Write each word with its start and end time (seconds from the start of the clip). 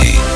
Ciné. 0.00 0.35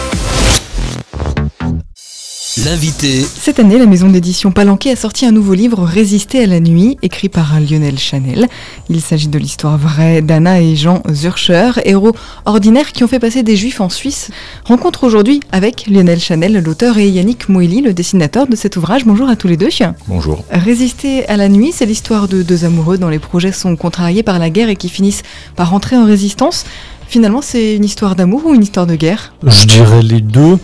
L'invité. 2.65 3.23
Cette 3.23 3.59
année, 3.59 3.79
la 3.79 3.87
maison 3.87 4.09
d'édition 4.11 4.51
Palanquet 4.51 4.91
a 4.91 4.97
sorti 4.97 5.25
un 5.25 5.31
nouveau 5.31 5.55
livre, 5.55 5.83
Résister 5.83 6.43
à 6.43 6.47
la 6.47 6.61
nuit, 6.61 6.99
écrit 7.01 7.31
par 7.31 7.59
Lionel 7.59 7.99
Chanel. 7.99 8.49
Il 8.91 9.01
s'agit 9.01 9.29
de 9.29 9.39
l'histoire 9.39 9.79
vraie 9.79 10.21
d'Anna 10.21 10.61
et 10.61 10.77
Jean 10.77 11.03
Zurcher, 11.11 11.71
héros 11.85 12.13
ordinaires 12.45 12.93
qui 12.93 13.03
ont 13.03 13.09
fait 13.09 13.19
passer 13.19 13.43
des 13.43 13.57
juifs 13.57 13.81
en 13.81 13.89
Suisse. 13.89 14.31
Rencontre 14.65 15.05
aujourd'hui 15.05 15.41
avec 15.53 15.87
Lionel 15.87 16.21
Chanel, 16.21 16.63
l'auteur, 16.63 16.99
et 16.99 17.09
Yannick 17.09 17.49
Mouili, 17.49 17.81
le 17.81 17.95
dessinateur 17.95 18.47
de 18.47 18.57
cet 18.57 18.77
ouvrage. 18.77 19.07
Bonjour 19.07 19.29
à 19.31 19.37
tous 19.37 19.49
les 19.49 19.57
deux. 19.57 19.71
Bonjour. 20.09 20.45
Résister 20.51 21.27
à 21.29 21.39
la 21.39 21.49
nuit, 21.49 21.73
c'est 21.73 21.87
l'histoire 21.87 22.29
de 22.29 22.43
deux 22.43 22.65
amoureux 22.65 22.99
dont 22.99 23.09
les 23.09 23.21
projets 23.21 23.53
sont 23.53 23.77
contrariés 23.77 24.23
par 24.23 24.39
la 24.39 24.51
guerre 24.51 24.69
et 24.69 24.77
qui 24.77 24.89
finissent 24.89 25.23
par 25.57 25.73
entrer 25.73 25.97
en 25.97 26.05
résistance. 26.05 26.65
Finalement, 27.09 27.43
c'est 27.43 27.77
une 27.77 27.85
histoire 27.85 28.17
d'amour 28.17 28.43
ou 28.45 28.55
une 28.55 28.63
histoire 28.63 28.87
de 28.87 28.97
guerre? 28.97 29.33
Je 29.45 29.67
dirais 29.67 30.03
les 30.03 30.21
deux. 30.21 30.59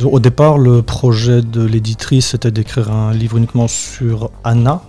Au 0.00 0.18
départ, 0.20 0.58
le 0.58 0.82
projet 0.82 1.42
de 1.42 1.62
l'éditrice 1.62 2.34
était 2.34 2.50
d'écrire 2.50 2.90
un 2.90 3.12
livre 3.12 3.36
uniquement 3.36 3.68
sur 3.68 4.30
Anna, 4.42 4.82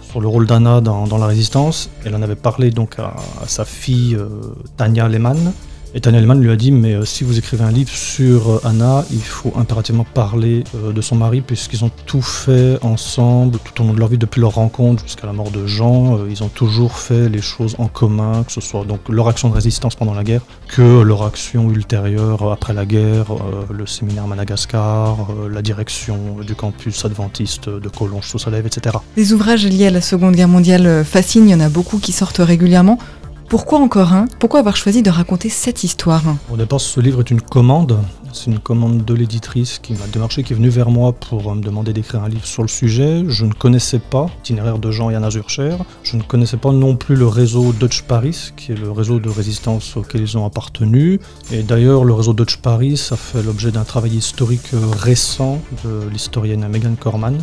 sur 0.00 0.20
le 0.20 0.26
rôle 0.26 0.46
d'Anna 0.46 0.80
dans, 0.80 1.18
la 1.18 1.26
résistance. 1.26 1.90
Elle 2.04 2.16
en 2.16 2.22
avait 2.22 2.34
parlé 2.34 2.70
donc 2.70 2.98
à, 2.98 3.14
sa 3.46 3.64
fille 3.64 4.16
euh, 4.16 4.28
Tania 4.76 5.06
Lehmann. 5.08 5.52
Et 5.98 6.00
Tania 6.00 6.20
Lehmann 6.20 6.40
lui 6.40 6.52
a 6.52 6.54
dit 6.54 6.70
Mais 6.70 6.94
euh, 6.94 7.04
si 7.04 7.24
vous 7.24 7.38
écrivez 7.38 7.64
un 7.64 7.72
livre 7.72 7.90
sur 7.90 8.50
euh, 8.50 8.60
Anna, 8.62 9.04
il 9.10 9.20
faut 9.20 9.52
impérativement 9.56 10.04
parler 10.04 10.62
euh, 10.76 10.92
de 10.92 11.00
son 11.00 11.16
mari, 11.16 11.40
puisqu'ils 11.40 11.84
ont 11.84 11.90
tout 12.06 12.22
fait 12.22 12.78
ensemble 12.82 13.58
tout 13.64 13.82
au 13.82 13.84
long 13.84 13.94
de 13.94 13.98
leur 13.98 14.06
vie, 14.06 14.16
depuis 14.16 14.40
leur 14.40 14.54
rencontre 14.54 15.02
jusqu'à 15.02 15.26
la 15.26 15.32
mort 15.32 15.50
de 15.50 15.66
Jean. 15.66 16.24
ils 16.30 16.44
ont 16.44 16.48
toujours 16.48 16.98
fait 16.98 17.28
les 17.28 17.40
choses 17.40 17.74
en 17.78 17.88
commun, 17.88 18.44
que 18.44 18.52
ce 18.52 18.60
soit 18.60 18.84
donc 18.84 19.00
leur 19.08 19.26
action 19.26 19.48
de 19.48 19.54
résistance 19.54 19.96
pendant 19.96 20.14
la 20.14 20.22
guerre, 20.22 20.42
que 20.68 21.02
leur 21.02 21.24
action 21.24 21.68
ultérieure 21.68 22.52
après 22.52 22.74
la 22.74 22.86
guerre, 22.86 23.34
le 23.68 23.84
séminaire 23.84 24.28
Madagascar, 24.28 25.16
la 25.50 25.62
direction 25.62 26.36
du 26.46 26.54
campus 26.54 27.04
adventiste 27.04 27.68
de 27.68 27.88
Collonges 27.88 28.28
sous 28.28 28.38
Salève, 28.38 28.66
etc. 28.66 28.98
Les 29.16 29.32
ouvrages 29.32 29.66
liés 29.66 29.88
à 29.88 29.90
la 29.90 30.00
Seconde 30.00 30.36
Guerre 30.36 30.46
mondiale 30.46 31.04
fascinent, 31.04 31.48
il 31.48 31.50
y 31.50 31.54
en 31.56 31.60
a 31.60 31.68
beaucoup 31.68 31.98
qui 31.98 32.12
sortent 32.12 32.38
régulièrement. 32.38 33.00
Pourquoi 33.48 33.78
encore 33.78 34.12
un? 34.12 34.26
Pourquoi 34.38 34.60
avoir 34.60 34.76
choisi 34.76 35.00
de 35.00 35.08
raconter 35.08 35.48
cette 35.48 35.82
histoire? 35.82 36.22
Au 36.52 36.58
départ, 36.58 36.82
ce 36.82 37.00
livre 37.00 37.20
est 37.20 37.30
une 37.30 37.40
commande. 37.40 37.98
C'est 38.30 38.50
une 38.50 38.58
commande 38.58 39.06
de 39.06 39.14
l'éditrice 39.14 39.78
qui 39.78 39.94
m'a 39.94 40.06
démarché, 40.12 40.42
qui 40.42 40.52
est 40.52 40.56
venue 40.56 40.68
vers 40.68 40.90
moi 40.90 41.14
pour 41.14 41.54
me 41.54 41.62
demander 41.62 41.94
d'écrire 41.94 42.22
un 42.22 42.28
livre 42.28 42.44
sur 42.44 42.60
le 42.60 42.68
sujet. 42.68 43.24
Je 43.26 43.46
ne 43.46 43.54
connaissais 43.54 44.00
pas 44.00 44.26
l'itinéraire 44.36 44.78
de 44.78 44.90
Jean 44.90 45.08
Yann 45.08 45.30
Zurcher. 45.30 45.76
Je 46.02 46.18
ne 46.18 46.22
connaissais 46.22 46.58
pas 46.58 46.72
non 46.72 46.94
plus 46.94 47.16
le 47.16 47.26
réseau 47.26 47.72
Dutch 47.72 48.02
Paris, 48.02 48.52
qui 48.54 48.72
est 48.72 48.78
le 48.78 48.90
réseau 48.90 49.18
de 49.18 49.30
résistance 49.30 49.96
auquel 49.96 50.20
ils 50.20 50.36
ont 50.36 50.44
appartenu. 50.44 51.18
Et 51.50 51.62
d'ailleurs, 51.62 52.04
le 52.04 52.12
réseau 52.12 52.34
Dutch 52.34 52.58
Paris 52.58 53.08
a 53.10 53.16
fait 53.16 53.42
l'objet 53.42 53.70
d'un 53.70 53.84
travail 53.84 54.14
historique 54.14 54.72
récent 55.00 55.58
de 55.84 56.06
l'historienne 56.12 56.68
Megan 56.68 56.96
Corman, 56.96 57.38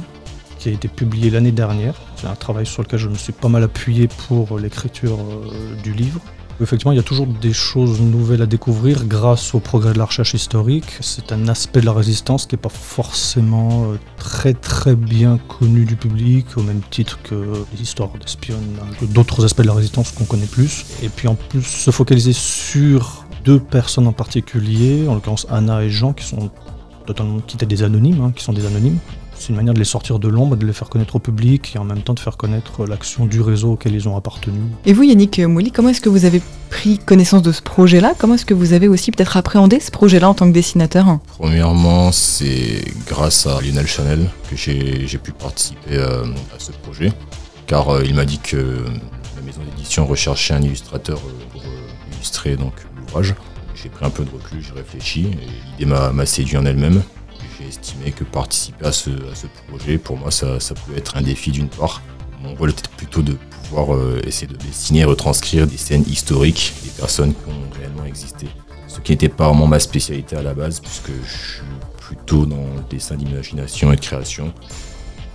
qui 0.65 0.69
a 0.69 0.73
été 0.73 0.87
publié 0.87 1.29
l'année 1.29 1.51
dernière. 1.51 1.93
C'est 2.15 2.25
un 2.25 2.33
travail 2.33 2.65
sur 2.65 2.81
lequel 2.81 2.97
je 2.97 3.07
me 3.07 3.13
suis 3.13 3.33
pas 3.33 3.49
mal 3.49 3.61
appuyé 3.61 4.07
pour 4.27 4.57
l'écriture 4.57 5.19
euh, 5.19 5.79
du 5.83 5.93
livre. 5.93 6.19
Effectivement, 6.59 6.91
il 6.91 6.95
y 6.95 6.99
a 6.99 7.03
toujours 7.03 7.27
des 7.27 7.53
choses 7.53 8.01
nouvelles 8.01 8.41
à 8.41 8.47
découvrir 8.47 9.05
grâce 9.05 9.53
au 9.53 9.59
progrès 9.59 9.93
de 9.93 9.99
la 9.99 10.05
recherche 10.05 10.33
historique. 10.33 10.85
C'est 11.01 11.31
un 11.31 11.47
aspect 11.49 11.81
de 11.81 11.85
la 11.85 11.93
résistance 11.93 12.47
qui 12.47 12.55
n'est 12.55 12.61
pas 12.61 12.69
forcément 12.69 13.91
euh, 13.91 13.99
très 14.17 14.55
très 14.55 14.95
bien 14.95 15.37
connu 15.37 15.85
du 15.85 15.95
public, 15.95 16.47
au 16.57 16.63
même 16.63 16.81
titre 16.89 17.19
que 17.21 17.35
les 17.71 17.83
histoires 17.83 18.09
d'espionnage, 18.19 19.01
d'autres 19.09 19.45
aspects 19.45 19.61
de 19.61 19.67
la 19.67 19.73
résistance 19.73 20.13
qu'on 20.13 20.25
connaît 20.25 20.47
plus. 20.47 20.83
Et 21.03 21.09
puis 21.09 21.27
en 21.27 21.35
plus, 21.35 21.61
se 21.61 21.91
focaliser 21.91 22.33
sur 22.33 23.23
deux 23.43 23.59
personnes 23.59 24.07
en 24.07 24.13
particulier, 24.13 25.07
en 25.07 25.13
l'occurrence 25.13 25.45
Anna 25.51 25.83
et 25.83 25.91
Jean, 25.91 26.13
qui 26.13 26.25
sont 26.25 26.49
totalement 27.05 27.37
qui 27.41 27.55
étaient 27.55 27.67
des 27.67 27.83
anonymes, 27.83 28.21
hein, 28.23 28.33
qui 28.35 28.43
sont 28.43 28.53
des 28.53 28.65
anonymes, 28.65 28.97
c'est 29.37 29.49
une 29.49 29.55
manière 29.55 29.73
de 29.73 29.79
les 29.79 29.85
sortir 29.85 30.19
de 30.19 30.27
l'ombre, 30.27 30.55
de 30.55 30.65
les 30.65 30.73
faire 30.73 30.89
connaître 30.89 31.15
au 31.15 31.19
public 31.19 31.73
et 31.75 31.79
en 31.79 31.83
même 31.83 32.01
temps 32.01 32.13
de 32.13 32.19
faire 32.19 32.37
connaître 32.37 32.85
l'action 32.85 33.25
du 33.25 33.41
réseau 33.41 33.73
auquel 33.73 33.93
ils 33.93 34.07
ont 34.07 34.17
appartenu. 34.17 34.59
Et 34.85 34.93
vous, 34.93 35.03
Yannick 35.03 35.39
Mouli, 35.39 35.71
comment 35.71 35.89
est-ce 35.89 36.01
que 36.01 36.09
vous 36.09 36.25
avez 36.25 36.41
pris 36.69 36.97
connaissance 36.97 37.41
de 37.41 37.51
ce 37.51 37.61
projet-là? 37.61 38.13
Comment 38.17 38.35
est-ce 38.35 38.45
que 38.45 38.53
vous 38.53 38.73
avez 38.73 38.87
aussi 38.87 39.11
peut-être 39.11 39.37
appréhendé 39.37 39.79
ce 39.79 39.91
projet-là 39.91 40.29
en 40.29 40.33
tant 40.33 40.47
que 40.47 40.53
dessinateur? 40.53 41.19
Premièrement, 41.27 42.11
c'est 42.11 42.83
grâce 43.07 43.47
à 43.47 43.61
Lionel 43.61 43.87
Chanel 43.87 44.29
que 44.49 44.55
j'ai 44.55 45.17
pu 45.17 45.31
participer 45.31 45.97
euh, 45.97 46.23
à 46.55 46.59
ce 46.59 46.71
projet, 46.71 47.11
car 47.67 47.89
euh, 47.89 48.03
il 48.05 48.15
m'a 48.15 48.25
dit 48.25 48.39
que 48.39 48.85
la 49.35 49.41
maison 49.41 49.61
d'édition 49.69 50.05
recherchait 50.05 50.53
un 50.53 50.61
illustrateur 50.61 51.17
euh, 51.17 51.51
pour 51.51 51.61
illustrer 52.13 52.57
l'ouvrage. 52.97 53.35
J'ai 53.75 53.89
pris 53.89 54.05
un 54.05 54.09
peu 54.09 54.23
de 54.23 54.31
recul, 54.31 54.61
j'ai 54.61 54.73
réfléchi, 54.73 55.27
et 55.27 55.79
l'idée 55.83 55.85
m'a 55.85 56.25
séduit 56.25 56.57
en 56.57 56.65
elle-même 56.65 57.03
j'ai 57.57 57.67
estimé 57.67 58.11
que 58.11 58.23
participer 58.23 58.85
à 58.85 58.91
ce, 58.91 59.09
projet, 59.67 59.97
pour 59.97 60.17
moi, 60.17 60.31
ça, 60.31 60.57
pouvait 60.83 60.97
être 60.97 61.17
un 61.17 61.21
défi 61.21 61.51
d'une 61.51 61.69
part. 61.69 62.01
Mon 62.41 62.53
rôle 62.55 62.71
était 62.71 62.89
plutôt 62.97 63.21
de 63.21 63.33
pouvoir 63.33 63.95
euh, 63.95 64.21
essayer 64.25 64.47
de 64.47 64.57
dessiner 64.57 64.99
et 64.99 65.05
retranscrire 65.05 65.65
des 65.65 65.77
scènes 65.77 66.03
historiques 66.07 66.73
des 66.83 66.89
personnes 66.91 67.33
qui 67.33 67.49
ont 67.49 67.77
réellement 67.79 68.05
existé. 68.05 68.47
Ce 68.87 68.99
qui 68.99 69.11
n'était 69.11 69.29
pas 69.29 69.47
vraiment 69.47 69.67
ma 69.67 69.79
spécialité 69.79 70.35
à 70.35 70.43
la 70.43 70.53
base, 70.53 70.79
puisque 70.79 71.11
je 71.25 71.37
suis 71.55 71.63
plutôt 71.97 72.45
dans 72.45 72.57
le 72.57 72.83
dessin 72.89 73.15
d'imagination 73.15 73.91
et 73.91 73.95
de 73.95 74.01
création. 74.01 74.45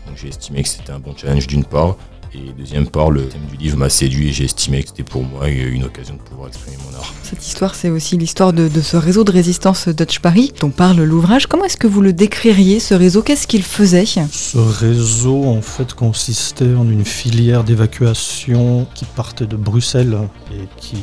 Donc 0.06 0.16
j'ai 0.16 0.28
estimé 0.28 0.62
que 0.62 0.68
c'était 0.68 0.92
un 0.92 1.00
bon 1.00 1.16
challenge 1.16 1.46
d'une 1.46 1.64
part, 1.64 1.96
et 2.32 2.52
deuxième 2.56 2.86
part, 2.86 3.10
le 3.10 3.26
thème 3.26 3.40
du 3.50 3.56
livre 3.56 3.76
m'a 3.76 3.88
séduit 3.88 4.28
et 4.28 4.32
j'ai 4.32 4.44
estimé 4.44 4.82
que 4.82 4.90
c'était 4.90 5.02
pour 5.02 5.24
moi 5.24 5.48
une 5.48 5.84
occasion 5.84 6.14
de 6.14 6.20
pouvoir 6.20 6.48
exprimer 6.48 6.76
mon 6.88 6.96
art. 6.96 7.12
Cette 7.24 7.44
histoire, 7.44 7.74
c'est 7.74 7.90
aussi 7.90 8.16
l'histoire 8.16 8.52
de, 8.52 8.68
ce 8.80 8.96
réseau 8.96 9.24
de 9.24 9.32
résistance 9.32 9.88
Dutch 9.88 10.20
Paris 10.20 10.52
dont 10.60 10.70
parle 10.70 11.02
l'ouvrage. 11.02 11.46
Comment 11.46 11.64
est-ce 11.64 11.76
que 11.76 11.88
vous 11.88 12.00
le 12.00 12.12
décririez, 12.12 12.78
ce 12.78 12.94
réseau? 12.94 13.22
Qu'est-ce 13.22 13.46
qu'il 13.46 13.62
faisait? 13.62 14.04
Ce 14.04 14.58
réseau, 14.58 15.44
en 15.44 15.60
fait, 15.60 15.92
consistait 15.94 16.74
en 16.74 16.88
une 16.88 17.04
filière 17.04 17.64
d'évacuation 17.64 18.86
qui 18.94 19.04
partait 19.04 19.46
de 19.46 19.56
Bruxelles 19.56 20.16
et 20.52 20.68
qui 20.76 20.98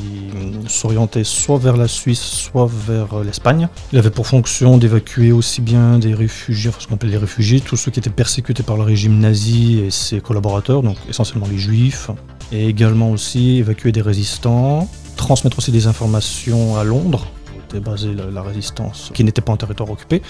s'orientait 0.66 1.24
soit 1.24 1.58
vers 1.58 1.76
la 1.76 1.88
Suisse, 1.88 2.20
soit 2.20 2.68
vers 2.86 3.22
l'Espagne. 3.22 3.68
Il 3.92 3.98
avait 3.98 4.10
pour 4.10 4.26
fonction 4.26 4.78
d'évacuer 4.78 5.32
aussi 5.32 5.60
bien 5.60 5.98
des 5.98 6.14
réfugiés, 6.14 6.70
enfin 6.70 6.78
ce 6.80 6.86
qu'on 6.86 6.94
appelle 6.94 7.10
les 7.10 7.18
réfugiés, 7.18 7.60
tous 7.60 7.76
ceux 7.76 7.90
qui 7.90 8.00
étaient 8.00 8.10
persécutés 8.10 8.62
par 8.62 8.76
le 8.76 8.82
régime 8.82 9.18
nazi 9.18 9.80
et 9.80 9.90
ses 9.90 10.20
collaborateurs, 10.20 10.82
donc 10.82 10.96
essentiellement 11.18 11.48
les 11.50 11.58
juifs, 11.58 12.10
et 12.52 12.68
également 12.68 13.10
aussi 13.10 13.58
évacuer 13.58 13.90
des 13.90 14.02
résistants, 14.02 14.88
transmettre 15.16 15.58
aussi 15.58 15.72
des 15.72 15.88
informations 15.88 16.76
à 16.76 16.84
Londres, 16.84 17.26
où 17.54 17.60
était 17.60 17.80
basée 17.80 18.14
la, 18.32 18.42
résistance, 18.42 19.10
qui 19.12 19.24
n'était 19.24 19.40
pas 19.40 19.52
en 19.52 19.56
territoire 19.56 19.90
occupé, 19.90 20.22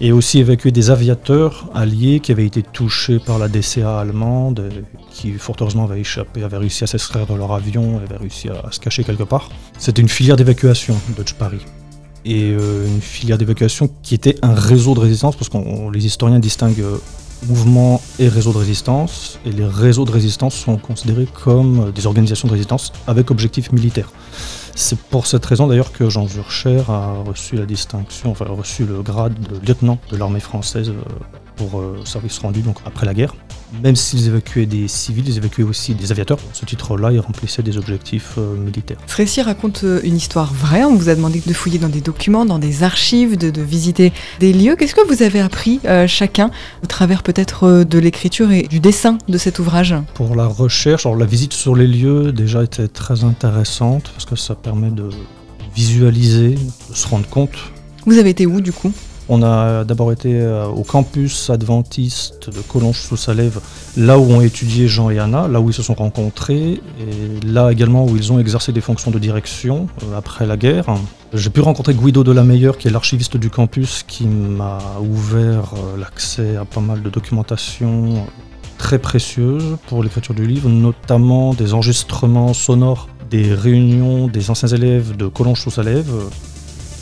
et 0.00 0.10
aussi 0.10 0.40
évacuer 0.40 0.72
des 0.72 0.90
aviateurs 0.90 1.70
alliés 1.72 2.18
qui 2.18 2.32
avaient 2.32 2.46
été 2.46 2.64
touchés 2.64 3.20
par 3.20 3.38
la 3.38 3.46
DCA 3.46 4.00
allemande, 4.00 4.72
qui 5.12 5.30
fort 5.34 5.54
heureusement 5.60 5.84
avaient 5.84 6.00
échappé, 6.00 6.42
avaient 6.42 6.56
réussi 6.56 6.82
à 6.82 6.88
s'extraire 6.88 7.26
de 7.26 7.34
leur 7.34 7.52
avion, 7.52 8.00
avaient 8.04 8.16
réussi 8.16 8.48
à, 8.48 8.72
se 8.72 8.80
cacher 8.80 9.04
quelque 9.04 9.22
part. 9.22 9.50
C'était 9.78 10.02
une 10.02 10.08
filière 10.08 10.36
d'évacuation 10.36 10.96
de 11.16 11.22
Paris 11.38 11.64
et 12.24 12.52
euh, 12.52 12.86
une 12.86 13.00
filière 13.00 13.38
d'évacuation 13.38 13.90
qui 14.02 14.14
était 14.14 14.36
un 14.42 14.54
réseau 14.54 14.94
de 14.94 15.00
résistance, 15.00 15.36
parce 15.36 15.48
que 15.48 15.58
les 15.92 16.06
historiens 16.06 16.40
distinguent 16.40 16.84
euh, 17.42 17.46
mouvement 17.46 18.00
et 18.18 18.28
réseau 18.28 18.52
de 18.52 18.58
résistance, 18.58 19.38
et 19.44 19.52
les 19.52 19.64
réseaux 19.64 20.04
de 20.04 20.10
résistance 20.10 20.54
sont 20.54 20.76
considérés 20.76 21.26
comme 21.44 21.92
des 21.92 22.06
organisations 22.06 22.48
de 22.48 22.52
résistance 22.52 22.92
avec 23.06 23.30
objectif 23.30 23.72
militaire. 23.72 24.10
C'est 24.74 24.98
pour 24.98 25.26
cette 25.26 25.44
raison 25.44 25.66
d'ailleurs 25.66 25.92
que 25.92 26.08
Jean 26.08 26.26
Zurcher 26.26 26.82
a 26.88 27.14
reçu 27.26 27.56
la 27.56 27.66
distinction, 27.66 28.30
enfin 28.30 28.46
reçu 28.48 28.84
le 28.84 29.02
grade 29.02 29.34
de 29.34 29.66
lieutenant 29.66 29.98
de 30.10 30.16
l'armée 30.16 30.40
française 30.40 30.88
euh, 30.88 30.94
pour 31.62 31.80
euh, 31.80 32.00
service 32.04 32.38
rendu 32.38 32.60
donc 32.60 32.76
après 32.84 33.06
la 33.06 33.14
guerre. 33.14 33.34
Même 33.82 33.96
s'ils 33.96 34.26
évacuaient 34.26 34.66
des 34.66 34.86
civils, 34.86 35.26
ils 35.26 35.38
évacuaient 35.38 35.62
aussi 35.62 35.94
des 35.94 36.12
aviateurs. 36.12 36.38
Ce 36.52 36.66
titre-là, 36.66 37.10
ils 37.10 37.20
remplissaient 37.20 37.62
des 37.62 37.78
objectifs 37.78 38.34
euh, 38.36 38.54
militaires. 38.56 38.98
Récit 39.08 39.40
raconte 39.40 39.84
euh, 39.84 40.00
une 40.04 40.16
histoire 40.16 40.52
vraie. 40.52 40.84
On 40.84 40.94
vous 40.94 41.08
a 41.08 41.14
demandé 41.14 41.42
de 41.44 41.52
fouiller 41.54 41.78
dans 41.78 41.88
des 41.88 42.02
documents, 42.02 42.44
dans 42.44 42.58
des 42.58 42.82
archives, 42.82 43.38
de, 43.38 43.62
visiter 43.62 44.12
des 44.40 44.52
lieux. 44.52 44.76
Qu'est-ce 44.76 44.94
que 44.94 45.06
vous 45.06 45.22
avez 45.22 45.40
appris 45.40 45.80
chacun 46.06 46.50
au 46.82 46.86
travers 46.86 47.22
peut-être 47.22 47.84
de 47.84 47.98
l'écriture 47.98 48.50
et 48.50 48.62
du 48.62 48.80
dessin 48.80 49.18
de 49.28 49.38
cet 49.38 49.58
ouvrage? 49.58 49.94
Pour 50.14 50.34
la 50.34 50.46
recherche, 50.46 51.06
alors 51.06 51.16
la 51.16 51.26
visite 51.26 51.52
sur 51.52 51.76
les 51.76 51.86
lieux 51.86 52.32
déjà 52.32 52.64
était 52.64 52.88
très 52.88 53.24
intéressante 53.24 54.10
parce 54.12 54.24
que 54.24 54.36
ça 54.36 54.54
permet 54.54 54.90
de 54.90 55.08
visualiser, 55.74 56.56
de 56.90 56.94
se 56.94 57.06
rendre 57.06 57.28
compte. 57.28 57.56
Vous 58.04 58.18
avez 58.18 58.30
été 58.30 58.46
où 58.46 58.60
du 58.60 58.72
coup? 58.72 58.92
On 59.28 59.42
a 59.42 59.84
d'abord 59.84 60.12
été 60.12 60.40
euh, 60.40 60.66
au 60.66 60.82
campus 60.82 61.50
adventiste 61.50 62.50
de 62.50 62.60
Collonges-sous-Salève, 62.60 63.60
là 63.96 64.18
où 64.18 64.24
ont 64.24 64.40
étudié 64.40 64.88
Jean 64.88 65.10
et 65.10 65.18
Anna, 65.18 65.48
là 65.48 65.60
où 65.60 65.70
ils 65.70 65.74
se 65.74 65.82
sont 65.82 65.94
rencontrés, 65.94 66.80
et 67.00 67.46
là 67.46 67.70
également 67.70 68.04
où 68.04 68.16
ils 68.16 68.32
ont 68.32 68.38
exercé 68.38 68.72
des 68.72 68.80
fonctions 68.80 69.10
de 69.10 69.18
direction 69.18 69.86
euh, 70.02 70.16
après 70.16 70.46
la 70.46 70.56
guerre. 70.56 70.86
J'ai 71.32 71.50
pu 71.50 71.60
rencontrer 71.60 71.94
Guido 71.94 72.24
de 72.24 72.32
la 72.32 72.42
Meilleure, 72.42 72.78
qui 72.78 72.88
est 72.88 72.90
l'archiviste 72.90 73.36
du 73.36 73.48
campus, 73.48 74.04
qui 74.06 74.26
m'a 74.26 74.78
ouvert 75.00 75.74
euh, 75.74 75.98
l'accès 75.98 76.56
à 76.56 76.64
pas 76.64 76.80
mal 76.80 77.02
de 77.02 77.10
documentation 77.10 78.26
très 78.78 78.98
précieuse 78.98 79.76
pour 79.86 80.02
l'écriture 80.02 80.34
du 80.34 80.46
livre, 80.46 80.68
notamment 80.68 81.54
des 81.54 81.72
enregistrements 81.72 82.52
sonores 82.52 83.08
des 83.30 83.54
réunions 83.54 84.26
des 84.26 84.50
anciens 84.50 84.68
élèves 84.68 85.16
de 85.16 85.26
Collonges-sous-Salève 85.26 86.10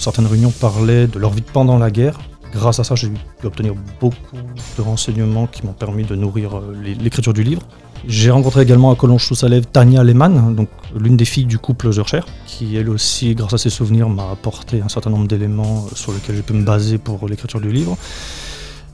Certaines 0.01 0.27
réunions 0.27 0.51
parlaient 0.51 1.07
de 1.07 1.19
leur 1.19 1.31
vie 1.31 1.43
pendant 1.43 1.77
la 1.77 1.91
guerre. 1.91 2.19
Grâce 2.55 2.81
à 2.81 2.85
ça, 2.85 2.95
j'ai 2.95 3.11
pu 3.11 3.47
obtenir 3.47 3.75
beaucoup 4.01 4.39
de 4.79 4.83
renseignements 4.83 5.47
qui 5.47 5.67
m'ont 5.67 5.75
permis 5.75 6.05
de 6.05 6.17
nourrir 6.17 6.57
euh, 6.57 6.75
l'écriture 6.83 7.35
du 7.35 7.43
livre. 7.43 7.61
J'ai 8.09 8.31
rencontré 8.31 8.63
également 8.63 8.91
à 8.91 8.97
Collonges 8.97 9.27
sous 9.27 9.35
Salève 9.35 9.67
Tania 9.67 10.03
Lehmann, 10.03 10.55
donc 10.55 10.71
l'une 10.99 11.19
des 11.19 11.27
filles 11.27 11.45
du 11.45 11.59
couple 11.59 11.93
Zurcher, 11.93 12.23
qui 12.47 12.77
elle 12.77 12.89
aussi, 12.89 13.35
grâce 13.35 13.53
à 13.53 13.59
ses 13.59 13.69
souvenirs, 13.69 14.09
m'a 14.09 14.31
apporté 14.31 14.81
un 14.81 14.89
certain 14.89 15.11
nombre 15.11 15.29
d'éléments 15.29 15.85
euh, 15.85 15.95
sur 15.95 16.13
lesquels 16.13 16.37
j'ai 16.37 16.43
pu 16.43 16.55
me 16.55 16.65
baser 16.65 16.97
pour 16.97 17.29
l'écriture 17.29 17.61
du 17.61 17.71
livre. 17.71 17.99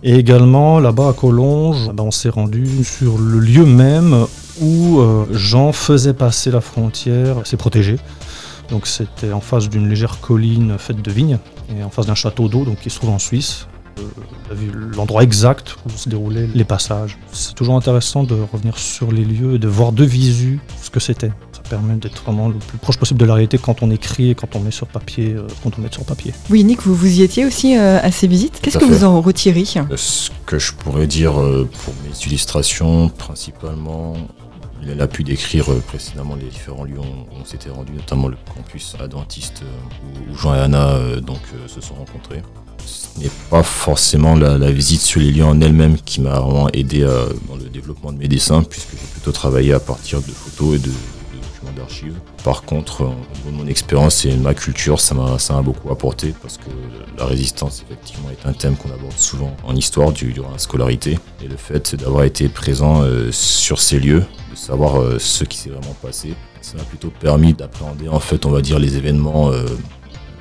Et 0.02 0.16
également, 0.16 0.80
là-bas 0.80 1.10
à 1.10 1.12
Collonges, 1.12 1.92
ben, 1.94 2.02
on 2.02 2.10
s'est 2.10 2.30
rendu 2.30 2.82
sur 2.82 3.16
le 3.16 3.38
lieu 3.38 3.64
même 3.64 4.26
où 4.60 4.98
euh, 4.98 5.24
Jean 5.30 5.70
faisait 5.70 6.14
passer 6.14 6.50
la 6.50 6.60
frontière, 6.60 7.36
c'est 7.44 7.56
protégé. 7.56 7.96
Donc 8.70 8.86
c'était 8.86 9.32
en 9.32 9.40
face 9.40 9.68
d'une 9.68 9.88
légère 9.88 10.20
colline 10.20 10.76
faite 10.78 11.02
de 11.02 11.10
vignes 11.10 11.38
et 11.76 11.82
en 11.82 11.90
face 11.90 12.06
d'un 12.06 12.14
château 12.14 12.48
d'eau 12.48 12.64
donc 12.64 12.80
qui 12.80 12.90
se 12.90 12.96
trouve 12.96 13.10
en 13.10 13.18
Suisse. 13.18 13.68
Euh, 13.98 14.54
l'endroit 14.94 15.22
exact 15.22 15.76
où 15.86 15.90
se 15.90 16.08
déroulaient 16.08 16.48
les 16.54 16.64
passages. 16.64 17.18
C'est 17.32 17.54
toujours 17.54 17.76
intéressant 17.76 18.24
de 18.24 18.34
revenir 18.52 18.78
sur 18.78 19.10
les 19.10 19.24
lieux 19.24 19.54
et 19.54 19.58
de 19.58 19.68
voir 19.68 19.92
de 19.92 20.04
visu 20.04 20.60
ce 20.82 20.90
que 20.90 21.00
c'était 21.00 21.32
permet 21.66 21.94
d'être 21.96 22.22
vraiment 22.22 22.48
le 22.48 22.54
plus 22.54 22.78
proche 22.78 22.96
possible 22.96 23.20
de 23.20 23.26
la 23.26 23.34
réalité 23.34 23.58
quand 23.58 23.82
on 23.82 23.90
écrit 23.90 24.30
et 24.30 24.34
quand 24.34 24.56
on 24.56 24.60
met 24.60 24.70
sur 24.70 24.86
papier. 24.86 25.34
Euh, 25.34 25.46
quand 25.62 25.78
on 25.78 25.82
met 25.82 25.92
sur 25.92 26.04
papier. 26.04 26.32
Oui, 26.50 26.64
Nick, 26.64 26.82
vous, 26.82 26.94
vous 26.94 27.20
y 27.20 27.22
étiez 27.22 27.44
aussi 27.44 27.76
euh, 27.76 27.98
à 28.02 28.10
ces 28.10 28.26
visites. 28.26 28.60
Qu'est-ce 28.62 28.78
que 28.78 28.84
vous 28.84 29.04
en 29.04 29.20
retirez? 29.20 29.64
Euh, 29.76 29.96
Ce 29.96 30.30
que 30.46 30.58
je 30.58 30.72
pourrais 30.72 31.06
dire 31.06 31.32
pour 31.32 31.94
mes 32.04 32.26
illustrations, 32.26 33.08
principalement, 33.08 34.14
il 34.82 35.00
a 35.00 35.06
pu 35.06 35.24
décrire 35.24 35.66
précédemment 35.86 36.36
les 36.36 36.46
différents 36.46 36.84
lieux 36.84 36.98
où 36.98 37.40
on 37.40 37.44
s'était 37.44 37.70
rendu, 37.70 37.92
notamment 37.92 38.28
le 38.28 38.36
campus 38.54 38.94
adventiste 39.00 39.62
où 40.30 40.36
Jean 40.36 40.54
et 40.54 40.58
Anna 40.58 40.98
donc, 41.20 41.40
se 41.66 41.80
sont 41.80 41.94
rencontrés. 41.94 42.42
Ce 42.84 43.18
n'est 43.18 43.30
pas 43.50 43.62
forcément 43.62 44.36
la, 44.36 44.70
visite 44.70 45.00
sur 45.00 45.20
les 45.20 45.32
lieux 45.32 45.44
en 45.44 45.60
elle-même 45.60 45.96
qui 45.98 46.20
m'a 46.20 46.38
vraiment 46.38 46.68
aidé 46.68 47.00
dans 47.48 47.56
le 47.56 47.68
développement 47.68 48.12
de 48.12 48.18
mes 48.18 48.28
dessins, 48.28 48.62
puisque 48.62 48.92
j'ai 48.92 49.06
plutôt 49.12 49.32
travaillé 49.32 49.72
à 49.72 49.80
partir 49.80 50.20
de 50.20 50.30
photos 50.30 50.76
et 50.76 50.78
de, 50.78 50.92
d'archives. 51.72 52.14
Par 52.44 52.62
contre, 52.62 53.02
au 53.02 53.50
de 53.50 53.56
mon 53.56 53.66
expérience 53.66 54.24
et 54.24 54.34
ma 54.36 54.54
culture, 54.54 55.00
ça 55.00 55.14
m'a 55.14 55.62
beaucoup 55.62 55.90
apporté 55.90 56.34
parce 56.40 56.58
que 56.58 56.70
la 57.18 57.24
résistance, 57.24 57.84
effectivement, 57.86 58.28
est 58.30 58.46
un 58.46 58.52
thème 58.52 58.76
qu'on 58.76 58.90
aborde 58.90 59.16
souvent 59.16 59.56
en 59.64 59.74
histoire 59.74 60.12
durant 60.12 60.50
la 60.50 60.58
scolarité. 60.58 61.18
Et 61.42 61.48
le 61.48 61.56
fait 61.56 61.94
d'avoir 61.94 62.24
été 62.24 62.48
présent 62.48 63.02
euh, 63.02 63.30
sur 63.32 63.80
ces 63.80 63.98
lieux, 63.98 64.24
savoir 64.56 65.00
euh, 65.00 65.18
ce 65.18 65.44
qui 65.44 65.58
s'est 65.58 65.70
vraiment 65.70 65.94
passé, 66.02 66.34
ça 66.60 66.76
m'a 66.76 66.82
plutôt 66.84 67.10
permis 67.10 67.52
d'appréhender, 67.52 68.08
en 68.08 68.20
fait, 68.20 68.46
on 68.46 68.50
va 68.50 68.62
dire, 68.62 68.78
les 68.78 68.96
événements. 68.96 69.50
Euh, 69.50 69.66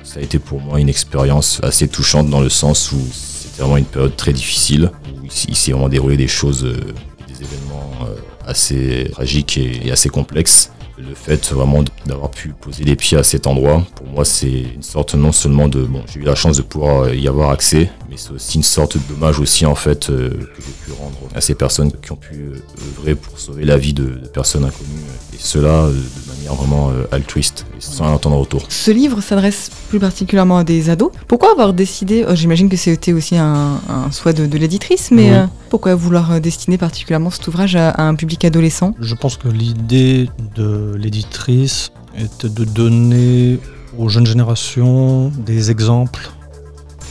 ça 0.02 0.20
a 0.20 0.22
été 0.22 0.38
pour 0.38 0.60
moi 0.60 0.80
une 0.80 0.88
expérience 0.88 1.60
assez 1.62 1.88
touchante 1.88 2.30
dans 2.30 2.40
le 2.40 2.48
sens 2.48 2.92
où 2.92 2.98
c'était 3.12 3.62
vraiment 3.62 3.76
une 3.76 3.84
période 3.84 4.16
très 4.16 4.32
difficile, 4.32 4.90
où 5.12 5.26
il 5.48 5.56
s'est 5.56 5.72
vraiment 5.72 5.88
déroulé 5.88 6.16
des 6.16 6.28
choses, 6.28 6.62
des 6.62 7.42
événements 7.42 8.06
assez 8.46 9.08
tragiques 9.12 9.58
et 9.58 9.90
assez 9.90 10.08
complexes. 10.08 10.70
Le 10.98 11.14
fait 11.14 11.52
vraiment 11.52 11.84
d'avoir 12.06 12.30
pu 12.30 12.48
poser 12.48 12.84
les 12.84 12.96
pieds 12.96 13.18
à 13.18 13.22
cet 13.22 13.46
endroit, 13.46 13.84
pour 13.96 14.06
moi, 14.06 14.24
c'est 14.24 14.62
une 14.74 14.82
sorte 14.82 15.14
non 15.14 15.30
seulement 15.30 15.68
de. 15.68 15.82
Bon, 15.82 16.02
j'ai 16.06 16.20
eu 16.20 16.22
la 16.22 16.34
chance 16.34 16.56
de 16.56 16.62
pouvoir 16.62 17.12
y 17.12 17.28
avoir 17.28 17.50
accès, 17.50 17.90
mais 18.08 18.16
c'est 18.16 18.30
aussi 18.30 18.56
une 18.56 18.62
sorte 18.62 18.96
d'hommage 19.06 19.38
aussi, 19.38 19.66
en 19.66 19.74
fait, 19.74 20.08
euh, 20.08 20.30
que 20.30 20.62
j'ai 20.62 20.72
pu 20.84 20.92
rendre 20.98 21.18
à 21.34 21.42
ces 21.42 21.54
personnes 21.54 21.92
qui 21.92 22.12
ont 22.12 22.16
pu 22.16 22.36
euh, 22.36 22.62
œuvrer 22.88 23.14
pour 23.14 23.38
sauver 23.38 23.66
la 23.66 23.76
vie 23.76 23.92
de, 23.92 24.06
personnes 24.32 24.64
inconnues. 24.64 25.04
Et 25.34 25.38
cela 25.38 25.84
euh, 25.84 25.92
de 25.92 26.25
manière 26.46 26.54
vraiment 26.54 26.90
altruiste, 27.12 27.66
et 27.76 27.80
sans 27.80 28.06
entendre 28.06 28.36
retour. 28.36 28.62
Ce 28.68 28.90
livre 28.90 29.20
s'adresse 29.20 29.70
plus 29.88 29.98
particulièrement 29.98 30.58
à 30.58 30.64
des 30.64 30.90
ados. 30.90 31.10
Pourquoi 31.28 31.52
avoir 31.52 31.72
décidé. 31.72 32.24
Oh, 32.28 32.34
j'imagine 32.34 32.68
que 32.68 32.76
c'était 32.76 33.12
aussi 33.12 33.36
un, 33.36 33.80
souhait 34.10 34.34
de, 34.34 34.56
l'éditrice, 34.56 35.10
mais 35.10 35.32
pourquoi 35.70 35.94
vouloir 35.94 36.40
destiner 36.40 36.78
particulièrement 36.78 37.30
cet 37.30 37.46
ouvrage 37.48 37.76
à 37.76 38.02
un 38.02 38.14
public 38.14 38.44
adolescent? 38.44 38.94
Je 39.00 39.14
pense 39.14 39.36
que 39.36 39.48
l'idée 39.48 40.28
de 40.54 40.94
l'éditrice 40.98 41.90
était 42.18 42.48
de 42.48 42.64
donner 42.64 43.58
aux 43.98 44.08
jeunes 44.08 44.26
générations 44.26 45.30
des 45.44 45.70
exemples 45.70 46.30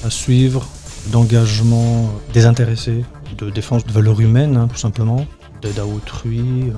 à 0.03 0.09
suivre 0.09 0.67
d'engagement 1.11 2.09
désintéressé, 2.33 3.03
de 3.37 3.49
défense 3.49 3.85
de 3.85 3.91
valeurs 3.91 4.19
humaines, 4.21 4.57
hein, 4.57 4.67
tout 4.67 4.77
simplement, 4.77 5.25
d'aide 5.65 5.79
à 5.79 5.85
autrui. 5.85 6.39
Euh, 6.39 6.73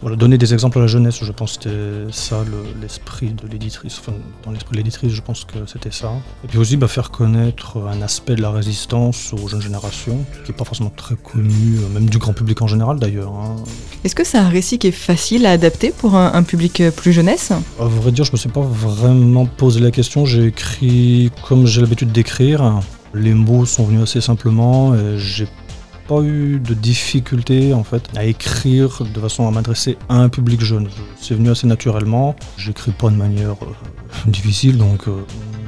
voilà, 0.00 0.16
donner 0.16 0.38
des 0.38 0.52
exemples 0.52 0.78
à 0.78 0.82
la 0.82 0.86
jeunesse, 0.86 1.18
je 1.22 1.32
pense 1.32 1.56
que 1.56 1.64
c'était 1.64 2.12
ça 2.12 2.44
l'esprit 2.80 3.30
de 3.30 3.46
l'éditrice. 3.46 3.98
Enfin, 4.00 4.12
dans 4.44 4.50
l'esprit 4.50 4.72
de 4.72 4.76
l'éditrice, 4.78 5.12
je 5.12 5.20
pense 5.20 5.44
que 5.44 5.66
c'était 5.66 5.90
ça. 5.90 6.12
Et 6.44 6.48
puis 6.48 6.58
aussi 6.58 6.76
bah, 6.76 6.88
faire 6.88 7.10
connaître 7.10 7.78
un 7.78 8.02
aspect 8.02 8.34
de 8.34 8.42
la 8.42 8.50
résistance 8.50 9.32
aux 9.32 9.48
jeunes 9.48 9.62
générations, 9.62 10.24
qui 10.44 10.50
n'est 10.50 10.56
pas 10.56 10.64
forcément 10.64 10.92
très 10.96 11.16
connu, 11.16 11.78
euh, 11.78 11.88
même 11.92 12.08
du 12.08 12.18
grand 12.18 12.32
public 12.32 12.60
en 12.62 12.66
général 12.66 12.98
d'ailleurs. 12.98 13.32
Hein. 13.32 13.56
Est-ce 14.04 14.14
que 14.14 14.24
c'est 14.24 14.38
un 14.38 14.48
récit 14.48 14.78
qui 14.78 14.88
est 14.88 14.92
facile 14.92 15.46
à 15.46 15.50
adapter 15.50 15.92
pour 15.96 16.16
un, 16.16 16.42
public 16.42 16.80
euh, 16.80 16.90
plus 16.90 17.12
jeunesse? 17.12 17.52
À 17.78 17.84
vrai 17.84 18.12
dire, 18.12 18.24
je 18.24 18.30
ne 18.30 18.34
me 18.34 18.38
suis 18.38 18.48
pas 18.48 18.62
vraiment 18.62 19.46
posé 19.46 19.80
la 19.80 19.90
question. 19.90 20.24
J'ai 20.24 20.46
écrit 20.46 21.30
comme 21.46 21.66
j'ai 21.66 21.80
l'habitude 21.80 22.12
d'écrire. 22.12 22.80
Les 23.14 23.34
mots 23.34 23.66
sont 23.66 23.84
venus 23.84 24.02
assez 24.02 24.22
simplement 24.22 24.94
et 24.94 25.18
j'ai 25.18 25.46
pas 26.08 26.20
eu 26.22 26.58
de 26.58 26.74
difficulté 26.74 27.74
en 27.74 27.84
fait 27.84 28.02
à 28.16 28.24
écrire 28.24 29.02
de 29.02 29.20
façon 29.20 29.46
à 29.46 29.50
m'adresser 29.50 29.96
à 30.08 30.16
un 30.16 30.28
public 30.28 30.60
jeune. 30.60 30.88
C'est 31.20 31.34
venu 31.34 31.50
assez 31.50 31.66
naturellement. 31.66 32.36
J'écris 32.56 32.92
pas 32.92 33.10
de 33.10 33.16
manière 33.16 33.56
euh, 33.62 34.30
difficile 34.30 34.78
donc 34.78 35.08
euh, 35.08 35.12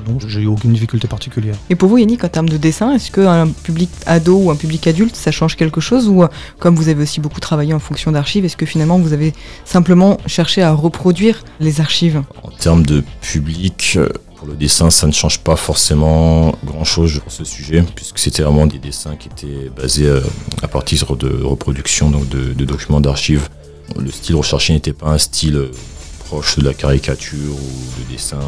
non, 0.08 0.18
j'ai 0.26 0.42
eu 0.42 0.46
aucune 0.46 0.72
difficulté 0.72 1.08
particulière. 1.08 1.54
Et 1.70 1.76
pour 1.76 1.88
vous 1.88 1.98
Yannick, 1.98 2.24
en 2.24 2.28
termes 2.28 2.48
de 2.48 2.56
dessin, 2.56 2.92
est-ce 2.92 3.10
qu'un 3.10 3.48
public 3.48 3.90
ado 4.06 4.36
ou 4.36 4.50
un 4.50 4.56
public 4.56 4.86
adulte, 4.86 5.16
ça 5.16 5.30
change 5.30 5.56
quelque 5.56 5.80
chose 5.80 6.08
ou 6.08 6.24
comme 6.58 6.76
vous 6.76 6.88
avez 6.88 7.02
aussi 7.02 7.20
beaucoup 7.20 7.40
travaillé 7.40 7.72
en 7.72 7.78
fonction 7.78 8.12
d'archives, 8.12 8.44
est-ce 8.44 8.56
que 8.56 8.66
finalement 8.66 8.98
vous 8.98 9.12
avez 9.12 9.32
simplement 9.64 10.18
cherché 10.26 10.62
à 10.62 10.72
reproduire 10.72 11.42
les 11.60 11.80
archives? 11.80 12.22
En 12.42 12.50
termes 12.50 12.84
de 12.84 13.02
public, 13.22 13.98
le 14.46 14.54
dessin, 14.54 14.90
ça 14.90 15.06
ne 15.06 15.12
change 15.12 15.40
pas 15.40 15.56
forcément 15.56 16.54
grand-chose 16.64 17.20
pour 17.20 17.32
ce 17.32 17.44
sujet, 17.44 17.84
puisque 17.94 18.18
c'était 18.18 18.42
vraiment 18.42 18.66
des 18.66 18.78
dessins 18.78 19.16
qui 19.16 19.28
étaient 19.28 19.70
basés 19.70 20.06
euh, 20.06 20.20
à 20.62 20.68
partir 20.68 21.16
de 21.16 21.42
reproductions, 21.42 22.10
donc 22.10 22.28
de, 22.28 22.64
documents 22.64 23.00
d'archives. 23.00 23.48
Le 23.98 24.10
style 24.10 24.36
recherché 24.36 24.72
n'était 24.72 24.92
pas 24.92 25.08
un 25.08 25.18
style 25.18 25.56
euh, 25.56 25.70
proche 26.26 26.58
de 26.58 26.64
la 26.64 26.74
caricature 26.74 27.54
ou 27.54 28.00
de 28.00 28.12
dessin, 28.12 28.40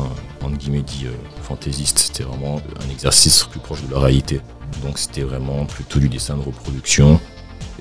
entre 0.42 0.56
guillemets, 0.56 0.84
euh, 1.04 1.10
fantaisiste. 1.42 1.98
C'était 1.98 2.24
vraiment 2.24 2.60
un 2.84 2.90
exercice 2.90 3.44
plus 3.44 3.60
proche 3.60 3.82
de 3.86 3.92
la 3.92 4.00
réalité. 4.00 4.40
Donc 4.84 4.98
c'était 4.98 5.22
vraiment 5.22 5.64
plutôt 5.66 5.98
du 5.98 6.08
dessin 6.08 6.36
de 6.36 6.42
reproduction 6.42 7.20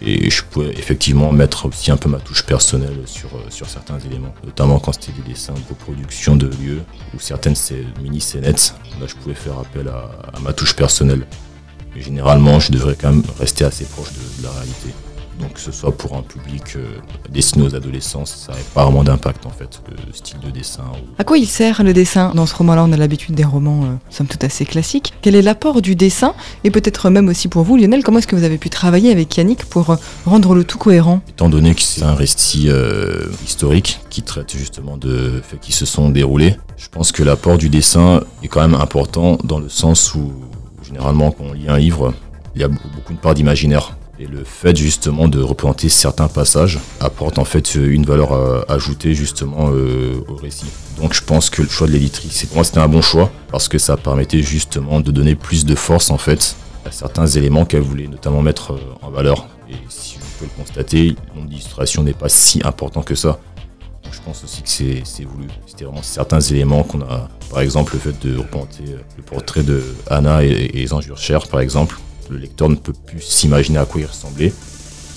et 0.02 0.30
je 0.30 0.44
pouvais 0.44 0.72
effectivement 0.72 1.32
mettre 1.32 1.68
aussi 1.68 1.92
un 1.92 1.98
peu 1.98 2.10
ma 2.10 2.20
touche 2.20 2.44
personnelle 2.44 3.04
sur, 3.06 3.30
euh, 3.36 3.50
sur 3.50 3.70
certains 3.70 4.00
éléments, 4.00 4.34
notamment 4.44 4.80
quand 4.80 4.94
c'était 4.94 5.14
des 5.22 5.30
dessins 5.30 5.54
de 5.54 5.70
reproduction 5.70 6.36
de 6.36 6.48
lieux 6.48 6.82
ou 7.14 7.20
certaines 7.20 7.56
mini-scénettes. 8.02 8.76
Là, 9.00 9.08
je 9.08 9.16
pouvais 9.16 9.36
faire 9.36 9.58
appel 9.60 9.88
à, 9.88 10.40
ma 10.40 10.54
touche 10.54 10.76
personnelle. 10.76 11.26
généralement, 11.96 12.60
je 12.60 12.72
devrais 12.72 12.96
quand 12.96 13.10
même 13.10 13.24
rester 13.40 13.64
assez 13.64 13.86
proche 13.86 14.12
de 14.12 14.44
la 14.44 14.52
réalité. 14.52 14.90
Donc 15.40 15.54
que 15.54 15.60
ce 15.60 15.72
soit 15.72 15.92
pour 15.92 16.16
un 16.16 16.22
public 16.22 16.76
euh, 16.76 16.86
destiné 17.30 17.66
aux 17.66 17.76
adolescents, 17.76 18.26
ça 18.26 18.54
n'a 18.54 18.58
pas 18.74 18.84
vraiment 18.84 19.04
d'impact 19.04 19.46
en 19.46 19.50
fait, 19.50 19.82
le 19.90 20.14
style 20.14 20.40
de 20.40 20.50
dessin. 20.50 20.84
À 21.18 21.24
quoi 21.24 21.38
il 21.38 21.46
sert 21.46 21.84
le 21.84 21.94
dessin? 21.94 22.32
Dans 22.34 22.46
ce 22.46 22.56
roman-là, 22.56 22.86
on 22.86 22.92
a 22.94 22.98
l'habitude 22.98 23.36
des 23.36 23.44
romans, 23.44 23.84
euh, 23.84 23.96
somme 24.10 24.28
toute 24.28 24.44
assez 24.44 24.66
classiques. 24.66 25.14
Quel 25.22 25.36
est 25.36 25.42
l'apport 25.42 25.82
du 25.82 25.96
dessin? 25.96 26.34
Et 26.64 26.72
peut-être 26.72 27.10
même 27.10 27.28
aussi 27.28 27.50
pour 27.50 27.64
vous, 27.64 27.76
Lionel, 27.76 28.04
comment 28.04 28.20
est-ce 28.20 28.28
que 28.28 28.36
vous 28.36 28.46
avez 28.46 28.58
pu 28.58 28.70
travailler 28.70 29.12
avec 29.12 29.36
Yannick 29.36 29.66
pour 29.66 29.90
euh, 29.90 29.96
rendre 30.26 30.56
le 30.56 30.64
tout 30.64 30.78
cohérent? 30.78 31.22
Étant 31.28 31.50
donné 31.50 31.76
que 31.76 31.82
c'est 31.82 32.04
un 32.04 32.16
récit 32.16 32.70
historique 33.44 34.00
qui 34.10 34.22
traite 34.22 34.56
justement 34.56 34.98
de 34.98 35.42
faits 35.44 35.60
qui 35.60 35.72
se 35.72 35.86
sont 35.86 36.10
déroulés, 36.10 36.56
je 36.78 36.88
pense 36.90 37.12
que 37.12 37.24
l'apport 37.24 37.58
du 37.58 37.70
dessin 37.70 38.22
est 38.44 38.48
quand 38.48 38.62
même 38.62 38.80
important 38.80 39.38
dans 39.44 39.60
le 39.60 39.70
sens 39.70 40.14
où 40.16 40.32
généralement 40.84 41.32
quand 41.32 41.46
on 41.50 41.54
lit 41.54 41.68
un 41.68 41.78
livre, 41.78 42.14
il 42.56 42.62
y 42.62 42.64
a 42.64 42.68
beaucoup 42.68 43.12
une 43.12 43.18
part 43.18 43.34
d'imaginaire 43.34 43.96
et 44.20 44.28
le 44.28 44.44
fait 44.44 44.76
justement 44.76 45.28
de 45.28 45.42
représenter 45.42 45.90
certains 45.90 46.28
passages 46.28 46.80
apporte 47.00 47.38
en 47.38 47.46
fait 47.46 47.76
une 47.76 48.06
valeur 48.06 48.32
euh, 48.32 48.62
ajoutée 48.70 49.14
justement 49.14 49.70
euh, 49.72 50.24
au 50.28 50.36
récit. 50.36 50.68
Donc 50.98 51.14
je 51.14 51.22
pense 51.22 51.50
que 51.50 51.62
le 51.62 51.68
choix 51.68 51.88
de 51.88 51.92
l'éditrice, 51.92 52.46
pour 52.46 52.56
moi 52.56 52.64
c'était 52.64 52.80
un 52.80 52.88
bon 52.88 53.02
choix 53.02 53.32
parce 53.52 53.68
que 53.68 53.78
ça 53.78 53.98
permettait 53.98 54.42
justement 54.42 55.00
de 55.00 55.12
donner 55.12 55.36
plus 55.36 55.66
de 55.66 55.76
force 55.76 56.12
en 56.12 56.18
fait 56.18 56.56
à 56.86 56.92
certains 56.92 57.28
éléments 57.28 57.66
qu'elle 57.66 57.82
voulait 57.82 58.08
notamment 58.08 58.42
mettre 58.42 58.74
euh, 58.74 58.80
en 59.02 59.10
valeur. 59.10 59.48
Et 59.70 59.76
si 59.90 60.18
on 60.18 60.40
peut 60.40 60.46
le 60.46 60.64
constater, 60.64 61.08
le 61.10 61.36
nombre 61.36 61.50
d'illustrations 61.50 62.04
n'est 62.04 62.14
pas 62.14 62.30
si 62.30 62.62
important 62.64 63.02
que 63.02 63.16
ça. 63.16 63.40
Donc 64.04 64.14
je 64.14 64.22
pense 64.22 64.44
aussi 64.44 64.62
que 64.62 64.70
c'est 65.04 65.24
voulu. 65.24 65.48
C'était 65.66 65.86
vraiment 65.86 66.04
certains 66.04 66.40
éléments 66.40 66.84
qu'on 66.84 67.02
a, 67.02 67.28
par 67.50 67.62
exemple 67.62 67.96
le 67.96 68.00
fait 68.00 68.26
de 68.26 68.38
représenter 68.38 68.84
le 69.18 69.24
portrait 69.24 69.64
de 69.64 69.84
Anna 70.08 70.44
et, 70.44 70.50
et 70.50 70.86
les 70.86 71.38
par 71.50 71.60
exemple, 71.60 71.98
le 72.30 72.38
lecteur 72.38 72.70
ne 72.70 72.76
peut 72.76 72.94
plus 72.94 73.22
s'imaginer 73.22 73.78
à 73.78 73.86
quoi 73.86 74.02
il 74.02 74.08
ressemblait, 74.08 74.54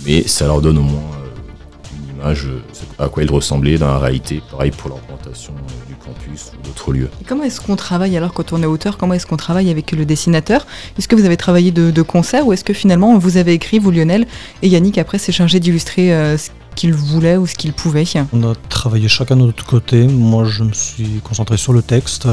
mais 0.05 0.27
ça 0.27 0.47
leur 0.47 0.61
donne 0.61 0.79
au 0.79 0.83
moins 0.83 1.01
euh, 1.01 1.97
une 1.97 2.09
l'image, 2.09 2.47
euh, 2.47 2.63
à 2.99 3.09
quoi 3.09 3.23
il 3.23 3.31
ressemblait 3.31 3.79
dans 3.79 3.89
la 3.89 3.99
réalité. 3.99 4.43
Pareil 4.51 4.71
pour 4.71 4.91
l'implantation 4.91 5.53
du 5.89 5.95
campus 5.95 6.53
ou 6.59 6.67
d'autres 6.67 6.93
lieux. 6.93 7.11
comment 7.27 7.45
est-ce 7.45 7.61
qu'on 7.61 7.77
travaille 7.77 8.17
alors 8.17 8.33
quand 8.33 8.53
on 8.53 8.63
est 8.63 8.67
auteur? 8.67 8.99
Comment 8.99 9.15
est-ce 9.15 9.27
qu'on 9.27 9.37
travaille 9.37 9.71
avec 9.71 9.93
le 9.93 10.05
dessinateur? 10.05 10.67
Est-ce 10.99 11.09
que 11.09 11.17
vous 11.17 11.25
avez 11.25 11.37
travaillé 11.37 11.71
de, 11.71 12.03
concert 12.03 12.47
ou 12.47 12.53
est-ce 12.53 12.65
que 12.65 12.73
finalement 12.73 13.19
vous 13.19 13.37
avez 13.37 13.53
écrit, 13.53 13.79
vous 13.79 13.91
Lionel, 13.91 14.27
et 14.63 14.69
Yannick 14.69 14.99
après 14.99 15.19
s'est 15.19 15.33
chargé 15.33 15.61
d'illustrer 15.61 16.09
ce 16.39 16.51
qu'il 16.75 16.95
voulait 16.95 17.37
ou 17.37 17.47
ce 17.47 17.55
qu'il 17.55 17.73
pouvait? 17.73 18.05
On 18.33 18.51
a 18.51 18.55
travaillé 18.69 19.09
chacun 19.09 19.37
de 19.37 19.43
notre 19.43 19.67
côté. 19.67 20.07
Moi 20.07 20.45
je 20.45 20.63
me 20.63 20.73
suis 20.73 21.21
concentré 21.25 21.57
sur 21.57 21.73
le 21.73 21.83
texte. 21.83 22.29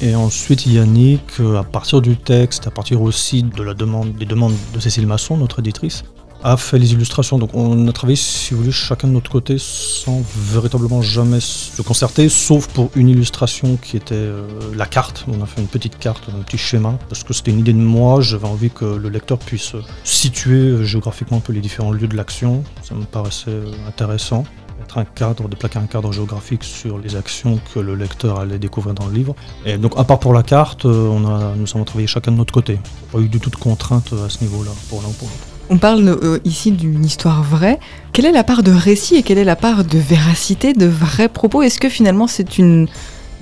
Et 0.00 0.14
ensuite, 0.14 0.66
Yannick, 0.66 1.40
à 1.56 1.64
partir 1.64 2.00
du 2.00 2.16
texte, 2.16 2.68
à 2.68 2.70
partir 2.70 3.02
aussi 3.02 3.42
de 3.42 3.62
la 3.62 3.74
demande, 3.74 4.14
des 4.14 4.26
demandes 4.26 4.54
de 4.72 4.78
Cécile 4.78 5.08
Masson, 5.08 5.36
notre 5.36 5.58
éditrice, 5.58 6.04
a 6.42 6.56
fait 6.56 6.78
les 6.78 6.92
illustrations. 6.92 7.38
Donc 7.38 7.50
on 7.54 7.88
a 7.88 7.92
travaillé, 7.92 8.16
si 8.16 8.54
vous 8.54 8.60
voulez, 8.60 8.72
chacun 8.72 9.08
de 9.08 9.12
notre 9.12 9.30
côté 9.30 9.56
sans 9.58 10.22
véritablement 10.36 11.02
jamais 11.02 11.40
se 11.40 11.82
concerter, 11.82 12.28
sauf 12.28 12.68
pour 12.68 12.90
une 12.94 13.08
illustration 13.08 13.76
qui 13.76 13.96
était 13.96 14.14
euh, 14.14 14.46
la 14.76 14.86
carte. 14.86 15.24
On 15.28 15.42
a 15.42 15.46
fait 15.46 15.60
une 15.60 15.68
petite 15.68 15.98
carte, 15.98 16.24
un 16.28 16.42
petit 16.42 16.58
schéma, 16.58 16.98
parce 17.08 17.24
que 17.24 17.32
c'était 17.32 17.50
une 17.50 17.60
idée 17.60 17.72
de 17.72 17.78
moi. 17.78 18.20
J'avais 18.20 18.48
envie 18.48 18.70
que 18.70 18.84
le 18.84 19.08
lecteur 19.08 19.38
puisse 19.38 19.72
situer 20.04 20.54
euh, 20.54 20.84
géographiquement 20.84 21.38
un 21.38 21.40
peu 21.40 21.52
les 21.52 21.60
différents 21.60 21.92
lieux 21.92 22.08
de 22.08 22.16
l'action. 22.16 22.62
Ça 22.82 22.94
me 22.94 23.04
paraissait 23.04 23.50
euh, 23.50 23.72
intéressant. 23.86 24.44
Un 24.94 25.04
cadre, 25.04 25.48
de 25.48 25.54
plaquer 25.54 25.78
un 25.78 25.86
cadre 25.86 26.12
géographique 26.12 26.64
sur 26.64 26.98
les 26.98 27.14
actions 27.14 27.60
que 27.74 27.78
le 27.78 27.94
lecteur 27.94 28.40
allait 28.40 28.58
découvrir 28.58 28.94
dans 28.94 29.06
le 29.06 29.12
livre. 29.12 29.34
Et 29.66 29.76
donc, 29.76 29.92
à 29.98 30.04
part 30.04 30.18
pour 30.18 30.32
la 30.32 30.42
carte, 30.42 30.86
on 30.86 31.26
a, 31.26 31.54
nous 31.56 31.66
avons 31.74 31.84
travaillé 31.84 32.06
chacun 32.06 32.32
de 32.32 32.36
notre 32.36 32.54
côté. 32.54 32.78
Pas 33.12 33.18
eu 33.18 33.28
du 33.28 33.38
tout 33.38 33.50
de 33.50 33.56
contrainte 33.56 34.14
à 34.24 34.30
ce 34.30 34.42
niveau-là, 34.42 34.70
pour 34.88 35.02
l'un 35.02 35.08
ou 35.08 35.12
pour 35.12 35.28
l'autre. 35.28 35.47
On 35.70 35.76
parle 35.76 36.08
euh, 36.08 36.38
ici 36.44 36.72
d'une 36.72 37.04
histoire 37.04 37.42
vraie. 37.42 37.78
Quelle 38.12 38.24
est 38.24 38.32
la 38.32 38.44
part 38.44 38.62
de 38.62 38.72
récit 38.72 39.16
et 39.16 39.22
quelle 39.22 39.38
est 39.38 39.44
la 39.44 39.56
part 39.56 39.84
de 39.84 39.98
véracité, 39.98 40.72
de 40.72 40.86
vrais 40.86 41.28
propos? 41.28 41.60
Est-ce 41.62 41.78
que 41.78 41.90
finalement 41.90 42.26
c'est 42.26 42.56
une, 42.56 42.88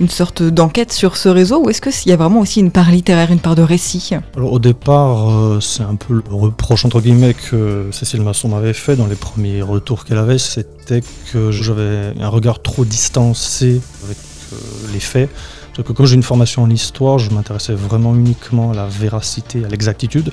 une 0.01 0.09
sorte 0.09 0.43
d'enquête 0.43 0.91
sur 0.91 1.15
ce 1.15 1.29
réseau 1.29 1.63
ou 1.63 1.69
est-ce 1.69 1.81
qu'il 1.81 2.09
y 2.09 2.13
a 2.13 2.17
vraiment 2.17 2.41
aussi 2.41 2.59
une 2.59 2.71
part 2.71 2.91
littéraire, 2.91 3.31
une 3.31 3.39
part 3.39 3.55
de 3.55 3.61
récit? 3.61 4.11
Alors 4.35 4.51
au 4.51 4.59
départ, 4.59 5.29
euh, 5.29 5.61
c'est 5.61 5.83
un 5.83 5.95
peu 5.95 6.15
le 6.15 6.35
reproche 6.35 6.83
entre 6.83 6.99
guillemets 6.99 7.33
que 7.33 7.87
Cécile 7.91 8.21
Masson 8.21 8.49
m'avait 8.49 8.73
fait 8.73 8.97
dans 8.97 9.07
les 9.07 9.15
premiers 9.15 9.61
retours 9.61 10.03
qu'elle 10.03 10.17
avait, 10.17 10.37
c'était 10.37 11.01
que 11.31 11.51
j'avais 11.51 12.13
un 12.19 12.29
regard 12.29 12.61
trop 12.61 12.83
distancé 12.83 13.79
avec 14.03 14.17
euh, 14.51 14.57
les 14.93 14.99
faits. 14.99 15.29
Que 15.77 15.93
comme 15.93 16.07
j'ai 16.07 16.15
une 16.15 16.23
formation 16.23 16.63
en 16.63 16.71
histoire, 16.71 17.19
je 17.19 17.29
m'intéressais 17.29 17.75
vraiment 17.75 18.15
uniquement 18.15 18.71
à 18.71 18.73
la 18.73 18.87
véracité, 18.87 19.63
à 19.63 19.67
l'exactitude 19.67 20.31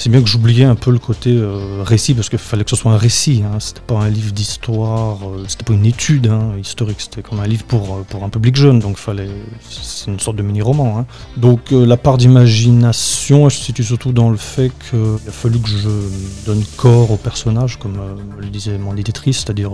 c'est 0.00 0.08
bien 0.08 0.22
que 0.22 0.28
j'oubliais 0.28 0.64
un 0.64 0.76
peu 0.76 0.90
le 0.90 0.98
côté 0.98 1.30
euh, 1.30 1.82
récit, 1.82 2.14
parce 2.14 2.30
qu'il 2.30 2.38
fallait 2.38 2.64
que 2.64 2.70
ce 2.70 2.76
soit 2.76 2.90
un 2.90 2.96
récit, 2.96 3.42
hein. 3.44 3.60
c'était 3.60 3.82
pas 3.82 3.96
un 3.96 4.08
livre 4.08 4.32
d'histoire, 4.32 5.18
euh, 5.28 5.44
c'était 5.46 5.64
pas 5.64 5.74
une 5.74 5.84
étude 5.84 6.28
hein, 6.28 6.54
historique, 6.58 7.02
c'était 7.02 7.20
comme 7.20 7.38
un 7.38 7.46
livre 7.46 7.64
pour, 7.64 7.96
euh, 7.96 8.02
pour 8.08 8.24
un 8.24 8.30
public 8.30 8.56
jeune, 8.56 8.78
donc 8.78 8.96
fallait, 8.96 9.28
c'est 9.68 10.10
une 10.10 10.18
sorte 10.18 10.38
de 10.38 10.42
mini-roman. 10.42 11.00
Hein. 11.00 11.06
Donc 11.36 11.70
la 11.70 11.98
part 11.98 12.16
d'imagination, 12.16 13.44
elle 13.44 13.50
se 13.50 13.62
situe 13.62 13.84
surtout 13.84 14.12
dans 14.12 14.30
le 14.30 14.38
fait 14.38 14.72
qu'il 14.88 15.28
a 15.28 15.32
fallu 15.32 15.58
que 15.58 15.68
je 15.68 15.90
donne 16.46 16.64
corps 16.78 17.10
au 17.10 17.18
personnage, 17.18 17.78
comme 17.78 17.98
le 18.38 18.46
disait 18.46 18.78
mon 18.78 18.96
éditrice, 18.96 19.40
c'est-à-dire 19.40 19.72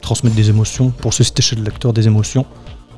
transmettre 0.00 0.36
des 0.36 0.48
émotions, 0.48 0.88
pour 0.88 1.12
susciter 1.12 1.42
chez 1.42 1.56
le 1.56 1.64
lecteur 1.64 1.92
des 1.92 2.06
émotions 2.06 2.46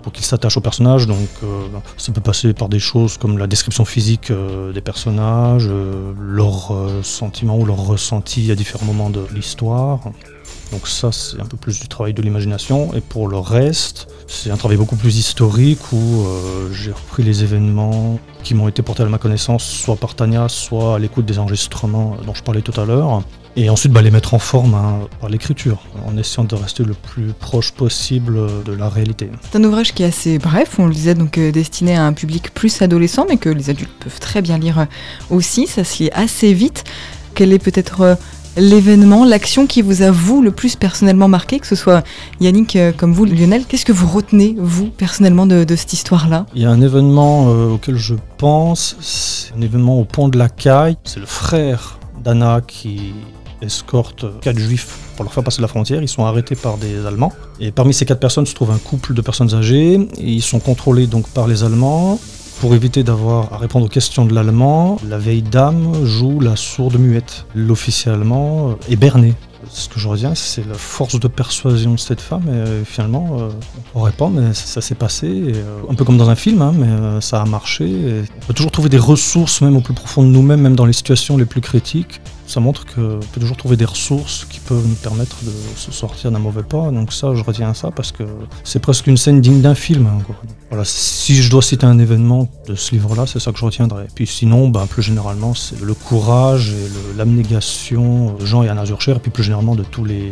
pour 0.07 0.13
qu'il 0.13 0.25
s'attache 0.25 0.57
au 0.57 0.61
personnage. 0.61 1.09
Donc 1.09 1.29
euh, 1.43 1.67
ça 1.97 2.13
peut 2.13 2.21
passer 2.21 2.55
par 2.55 2.69
des 2.69 2.79
choses 2.79 3.17
comme 3.17 3.39
la 3.39 3.49
description 3.49 3.85
physique 3.85 4.31
euh, 4.31 4.73
des 4.73 4.81
personnages, 4.81 5.67
euh, 5.69 6.13
leurs 6.17 6.73
sentiments 7.03 7.59
ou 7.59 7.65
leurs 7.65 7.85
ressentis 7.85 8.53
à 8.53 8.55
différents 8.55 8.87
moments 8.87 9.11
de 9.11 9.27
l'histoire. 9.35 9.99
Donc 10.73 10.89
ça, 10.89 11.13
c'est 11.13 11.41
un 11.41 11.45
peu 11.45 11.57
plus 11.57 11.81
du 11.81 11.89
travail 11.89 12.15
de 12.15 12.23
l'imagination. 12.23 12.93
Et 12.95 13.01
pour 13.01 13.29
le 13.29 13.39
reste, 13.39 14.09
c'est 14.27 14.51
un 14.51 14.57
travail 14.57 14.77
beaucoup 14.77 14.97
plus 14.97 15.17
historique 15.17 15.93
où 15.93 16.27
j'ai 16.73 16.93
repris 16.93 17.23
les 17.23 17.45
événements 17.45 18.19
qui 18.43 18.55
m'ont 18.55 18.69
été 18.69 18.83
portés 18.83 19.03
à 19.03 19.07
ma 19.07 19.19
connaissance, 19.19 19.65
soit 19.65 19.97
par 19.97 20.15
Tania, 20.15 20.49
soit 20.49 20.97
à 20.97 20.99
l'écoute 20.99 21.25
des 21.27 21.39
enregistrements 21.39 22.17
dont 22.27 22.35
je 22.35 22.43
parlais 22.43 22.63
tout 22.63 22.79
à 22.81 22.85
l'heure. 22.85 23.23
Et 23.59 23.71
ensuite, 23.71 23.91
bah, 23.91 24.03
les 24.03 24.11
mettre 24.11 24.35
en 24.35 24.39
forme 24.39 24.75
hein, 24.75 25.09
par 25.19 25.31
l'écriture, 25.31 25.79
en 26.07 26.15
essayant 26.19 26.45
de 26.45 26.55
rester 26.55 26.85
le 26.85 26.93
plus 26.93 27.33
proche 27.33 27.73
possible 27.73 28.39
de 28.65 28.73
la 28.73 28.91
réalité. 28.91 29.31
C'est 29.51 29.57
un 29.57 29.65
ouvrage 29.65 29.95
qui 29.95 30.03
est 30.03 30.07
assez 30.07 30.39
bref, 30.39 30.75
on 30.79 30.87
le 30.87 30.93
disait, 30.93 31.15
donc 31.15 31.39
euh, 31.39 31.51
destiné 31.51 31.97
à 31.97 32.05
un 32.05 32.13
public 32.13 32.53
plus 32.53 32.83
adolescent, 32.83 33.25
mais 33.27 33.39
que 33.39 33.49
les 33.49 33.71
adultes 33.71 33.91
peuvent 33.99 34.21
très 34.21 34.43
bien 34.43 34.59
lire 34.59 34.81
euh, 34.81 34.85
aussi. 35.31 35.67
Ça 35.67 35.85
se 35.85 36.03
lit 36.03 36.11
assez 36.13 36.53
vite. 36.53 36.85
Quel 37.35 37.55
est 37.55 37.59
peut-être 37.59 38.03
euh, 38.03 38.15
l'événement, 38.57 39.25
l'action 39.25 39.67
qui 39.67 39.83
vous 39.83 40.03
a, 40.03 40.11
vous, 40.11 40.43
le 40.43 40.51
plus 40.51 40.77
personnellement 40.77 41.29
marqué, 41.29 41.59
que 41.59 41.67
ce 41.67 41.75
soit 41.75 42.03
Yannick 42.41 42.79
comme 42.97 43.13
vous, 43.13 43.25
Lionel 43.25 43.65
Qu'est-ce 43.67 43.85
que 43.85 43.93
vous 43.93 44.07
retenez, 44.07 44.57
vous, 44.59 44.87
personnellement, 44.89 45.47
de, 45.47 45.65
cette 45.77 45.93
histoire-là? 45.93 46.47
Il 46.55 46.63
y 46.63 46.67
a 46.67 46.71
un 46.71 46.81
événement 46.81 47.47
auquel 47.73 47.97
je 47.97 48.15
pense, 48.39 48.97
c'est 49.01 49.55
un 49.57 49.61
événement 49.61 49.99
au 50.01 50.05
pont 50.05 50.29
de 50.29 50.39
la 50.39 50.49
Caille. 50.49 50.97
C'est 51.05 51.21
le 51.21 51.27
frère 51.27 51.99
d'Anna 52.23 52.61
qui 52.67 53.13
escortent 53.63 54.27
quatre 54.41 54.59
juifs 54.59 54.99
pour 55.17 55.25
leur 55.25 55.33
faire 55.33 55.45
passer 55.45 55.63
la 55.63 55.69
frontière. 55.69 56.03
Ils 56.03 56.09
sont 56.09 56.25
arrêtés 56.25 56.57
par 56.57 56.77
des 56.77 57.05
Allemands. 57.07 57.33
Et 57.61 57.73
parmi 57.73 57.95
ces 57.95 58.05
quatre 58.05 58.21
personnes 58.21 58.47
se 58.47 58.55
trouve 58.55 58.71
un 58.71 58.79
couple 58.79 59.15
de 59.15 59.21
personnes 59.21 59.55
âgées. 59.55 60.09
Ils 60.19 60.43
sont 60.43 60.61
contrôlés 60.61 61.07
donc 61.07 61.27
par 61.29 61.47
les 61.47 61.65
Allemands. 61.65 62.19
Pour 62.61 62.75
éviter 62.75 63.03
d'avoir 63.03 63.53
à 63.53 63.59
répondre 63.59 63.85
aux 63.85 63.91
questions 63.91 64.25
de 64.25 64.35
l'allemand, 64.35 64.97
la 65.07 65.19
vieille 65.19 65.43
dame 65.43 66.05
joue 66.05 66.41
la 66.41 66.57
sourde 66.57 66.99
muette. 66.99 67.45
L'officier 67.55 68.11
allemand 68.11 68.77
est 68.89 68.97
berné. 68.97 69.35
Ce 69.69 69.89
que 69.89 69.99
je 69.99 70.09
retiens, 70.09 70.35
c'est 70.35 70.67
la 70.67 70.75
force 70.75 71.21
de 71.21 71.29
persuasion 71.29 71.93
de 71.93 71.99
cette 71.99 72.21
femme. 72.21 72.45
Et 72.49 72.85
finalement, 72.85 73.39
euh, 73.41 73.51
on 73.95 74.09
pas, 74.11 74.29
mais 74.29 74.55
ça, 74.55 74.81
s'est 74.81 74.95
passé. 74.95 75.27
Euh, 75.29 75.81
un 75.91 75.95
peu 75.95 76.05
comme 76.05 76.17
dans 76.17 76.31
un 76.31 76.35
film, 76.35 76.63
hein, 76.63 76.73
mais 76.75 76.87
euh, 76.87 77.21
ça 77.21 77.43
a 77.43 77.45
marché. 77.45 78.25
on 78.43 78.47
peut 78.47 78.55
toujours 78.55 78.73
trouver 78.73 78.89
des 78.89 78.99
ressources, 78.99 79.61
même 79.61 79.77
au 79.77 79.81
plus 79.81 79.95
profond 79.95 80.23
de 80.23 80.29
nous-mêmes, 80.29 80.61
même 80.61 80.77
dans 80.77 80.87
les 80.87 80.93
situations 80.95 81.37
les 81.37 81.47
plus 81.47 81.61
critiques 81.61 82.21
ça 82.47 82.61
montre 82.61 82.87
qu'on 82.87 83.19
peut 83.33 83.41
toujours 83.41 83.57
trouver 83.57 83.77
des 83.77 83.85
ressources 83.85 84.45
qui 84.45 84.61
peuvent 84.61 84.87
nous 84.87 84.95
permettre 84.95 85.37
de 85.43 85.51
se 85.77 85.91
sortir 85.91 86.31
d'un 86.31 86.39
mauvais 86.39 86.63
pas. 86.63 86.91
Donc 86.91 87.13
ça, 87.13 87.35
je 87.35 87.43
retiens 87.43 87.75
ça 87.75 87.91
parce 87.91 88.13
que 88.13 88.23
c'est 88.65 88.79
presque 88.79 89.07
une 89.09 89.17
scène 89.17 89.41
digne 89.41 89.61
d'un 89.61 89.75
film. 89.75 90.07
Hein, 90.07 90.23
voilà, 90.69 90.85
si 90.85 91.37
je 91.37 91.51
dois 91.51 91.63
citer 91.63 91.87
un 91.87 91.99
événement 91.99 92.49
de 92.67 92.75
ce 92.75 92.93
livre-là, 92.93 93.27
c'est 93.27 93.39
ça 93.39 93.53
que 93.53 93.59
je 93.59 93.65
retiendrai. 93.65 94.07
Puis 94.15 94.27
sinon, 94.27 94.69
bah, 94.69 94.87
plus 94.89 95.03
généralement, 95.03 95.55
c'est 95.55 95.81
le 95.81 95.95
courage 95.95 96.71
et 96.71 97.17
l'abnégation 97.17 98.35
de 98.35 98.45
Jean 98.45 98.65
et 98.65 98.69
Anna 98.69 98.85
Zurcher, 98.85 99.13
et 99.13 99.19
puis 99.21 99.31
plus 99.31 99.45
généralement 99.45 99.77
de 99.77 99.85
tous 99.85 100.05
les 100.05 100.31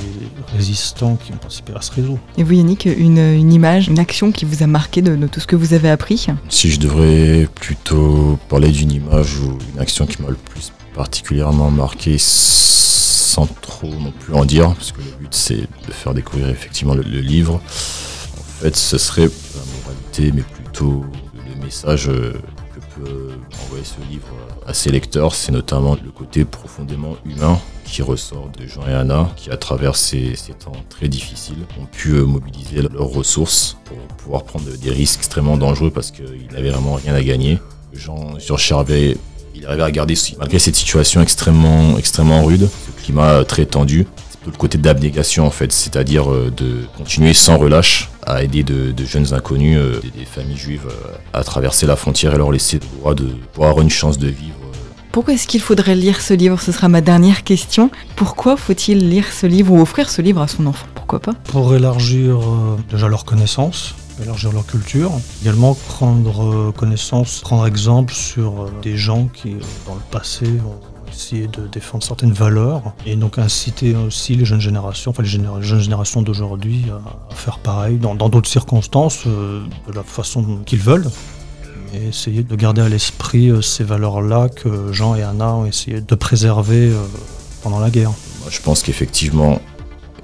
résistants 0.57 1.17
qui 1.17 1.33
ont 1.33 1.37
participé 1.37 1.73
à 1.77 1.81
ce 1.81 1.93
réseau. 1.93 2.19
Et 2.37 2.43
vous, 2.43 2.53
Yannick, 2.53 2.87
une, 2.87 3.53
image, 3.53 3.89
une 3.89 4.01
action 4.01 4.33
qui 4.33 4.45
vous 4.45 4.63
a 4.63 4.67
marqué 4.67 5.03
de, 5.03 5.15
de 5.15 5.27
tout 5.29 5.39
ce 5.39 5.47
que 5.47 5.57
vous 5.57 5.73
avez 5.73 5.91
appris? 5.91 6.27
Si 6.49 6.71
je 6.71 6.81
devrais 6.81 7.49
plutôt 7.55 8.39
parler 8.49 8.71
d'une 8.71 8.93
image 8.93 9.39
ou 9.39 9.59
une 9.75 9.81
action 9.81 10.07
qui 10.07 10.21
m'a 10.21 10.29
le 10.29 10.35
plus 10.35 10.73
particulièrement 10.95 11.71
marqué 11.71 12.17
sans 12.19 13.47
trop 13.61 13.89
non 13.89 14.13
plus 14.13 14.35
en 14.35 14.45
dire, 14.45 14.73
parce 14.75 14.93
que 14.93 14.99
le 14.99 15.17
but 15.19 15.35
c'est 15.35 15.61
de 15.61 15.93
faire 15.93 16.15
découvrir 16.15 16.49
effectivement 16.49 16.95
le, 16.95 17.03
livre. 17.03 17.55
En 17.55 18.63
fait, 18.63 18.77
ce 18.77 18.97
serait 18.97 19.23
la 19.23 19.94
mais 20.21 20.43
plutôt 20.43 21.05
le 21.35 21.65
message 21.65 22.09
euh, 22.09 22.35
que 22.75 23.01
peut 23.01 23.33
envoyer 23.65 23.85
ce 23.85 23.97
livre 24.11 24.29
à 24.67 24.75
ses 24.75 24.91
lecteurs, 24.91 25.35
c'est 25.35 25.53
notamment 25.53 25.97
le 26.03 26.11
côté 26.11 26.45
profondément 26.45 27.17
humain 27.25 27.59
qui 27.85 28.03
ressort 28.03 28.49
de 28.57 28.67
Jean 28.67 28.87
et 28.89 28.93
Anna, 28.93 29.31
qui 29.37 29.51
à 29.51 29.57
travers 29.57 29.97
ces, 29.97 30.35
temps 30.59 30.73
très 30.89 31.09
difficiles 31.09 31.67
ont 31.81 31.87
pu 31.87 32.11
euh, 32.13 32.25
mobiliser 32.25 32.83
leurs 32.83 33.09
ressources 33.09 33.77
pour 33.85 33.99
pouvoir 34.17 34.45
prendre 34.45 34.65
des 34.65 34.91
risques 34.91 35.21
extrêmement 35.21 35.57
dangereux 35.57 35.91
parce 35.91 36.11
qu'ils 36.11 36.49
n'avaient 36.53 36.71
vraiment 36.71 36.95
rien 36.95 37.15
à 37.15 37.23
gagner. 37.23 37.59
Jean 37.93 38.39
sur 38.39 38.59
Charvet 38.59 39.17
il 39.55 39.67
arrivait 39.67 39.85
à 39.85 39.91
garder, 39.91 40.15
malgré 40.39 40.59
cette 40.59 40.75
situation 40.75 41.23
extrêmement, 41.23 41.97
extrêmement 41.97 42.45
rude, 42.45 42.69
ce 42.69 43.03
climat 43.05 43.45
très 43.45 43.67
tendu, 43.67 44.07
c'est 44.31 44.51
le 44.51 44.57
côté 44.57 44.79
d'abnégation 44.79 45.47
en 45.47 45.51
fait, 45.51 45.73
c'est-à-dire 45.73 46.31
euh, 46.31 46.53
de 46.57 46.87
continuer 46.97 47.35
sans 47.35 47.57
relâche 47.57 48.11
à 48.27 48.43
aider 48.43 48.63
de, 48.63 48.93
jeunes 49.05 49.33
inconnus, 49.33 49.79
euh, 49.79 50.01
des, 50.17 50.25
familles 50.25 50.57
juives, 50.57 50.87
euh, 50.87 51.17
à 51.33 51.43
traverser 51.45 51.87
la 51.87 51.97
frontière 51.97 52.35
et 52.35 52.39
leur 52.39 52.51
laisser 52.51 52.79
le 52.79 52.99
droit 52.99 53.15
de 53.15 53.27
pouvoir 53.53 53.71
avoir 53.71 53.83
une 53.83 53.91
chance 53.91 54.19
de 54.19 54.29
vivre. 54.29 54.55
Pourquoi 55.13 55.35
est-ce 55.35 55.47
qu'il 55.47 55.61
faudrait 55.61 55.95
lire 55.95 56.21
ce 56.21 56.35
livre? 56.35 56.61
Ce 56.61 56.73
sera 56.73 56.89
ma 56.89 57.01
dernière 57.01 57.45
question. 57.45 57.91
Pourquoi 58.17 58.57
faut-il 58.57 59.09
lire 59.09 59.27
ce 59.33 59.47
livre 59.47 59.73
ou 59.73 59.81
offrir 59.81 60.11
ce 60.11 60.21
livre 60.23 60.41
à 60.41 60.49
son 60.49 60.67
enfant? 60.67 60.87
Pourquoi 60.95 61.21
pas? 61.21 61.35
Pour 61.45 61.75
élargir 61.75 62.41
déjà 62.91 63.07
leur 63.07 63.25
connaissance, 63.25 63.95
élargir 64.23 64.53
leur 64.53 64.67
culture. 64.67 65.13
Également 65.43 65.75
prendre 65.75 66.45
euh, 66.45 66.73
connaissance, 66.73 67.41
prendre 67.41 67.67
exemple 67.67 68.13
sur 68.13 68.63
euh, 68.63 68.73
des 68.83 68.97
gens 68.97 69.27
qui, 69.27 69.55
euh, 69.55 69.59
dans 69.87 69.95
le 69.95 70.01
passé, 70.11 70.47
ont 70.47 70.81
essayé 71.15 71.47
de 71.47 71.67
défendre 71.67 72.05
certaines 72.05 72.33
valeurs 72.33 72.95
et 73.07 73.17
donc 73.17 73.39
inciter 73.39 73.95
aussi 73.95 74.35
les 74.35 74.45
jeunes 74.45 74.61
générations, 74.61 75.11
enfin 75.11 75.23
les, 75.23 75.29
jeunes 75.29 75.81
générations 75.81 76.23
d'aujourd'hui 76.23 76.85
à, 76.91 77.35
faire 77.35 77.59
pareil 77.59 77.99
dans 77.99 78.15
d'autres 78.15 78.49
circonstances, 78.49 79.27
de 79.27 79.93
la 79.95 80.03
façon 80.03 80.61
qu'ils 80.67 80.81
veulent. 80.81 81.09
Et 81.95 82.09
essayer 82.09 82.43
de 82.43 82.57
garder 82.57 82.83
à 82.83 82.89
l'esprit 82.89 83.53
ces 83.63 83.85
valeurs-là 83.85 84.49
que 84.49 84.93
Jean 84.93 85.15
et 85.15 85.23
Anna 85.23 85.55
ont 85.55 85.67
essayé 85.67 86.01
de 86.01 86.15
préserver 86.17 86.93
pendant 87.63 87.79
la 87.79 87.91
guerre. 87.91 88.11
je 88.51 88.61
pense 88.61 88.83
qu'effectivement, 88.83 89.61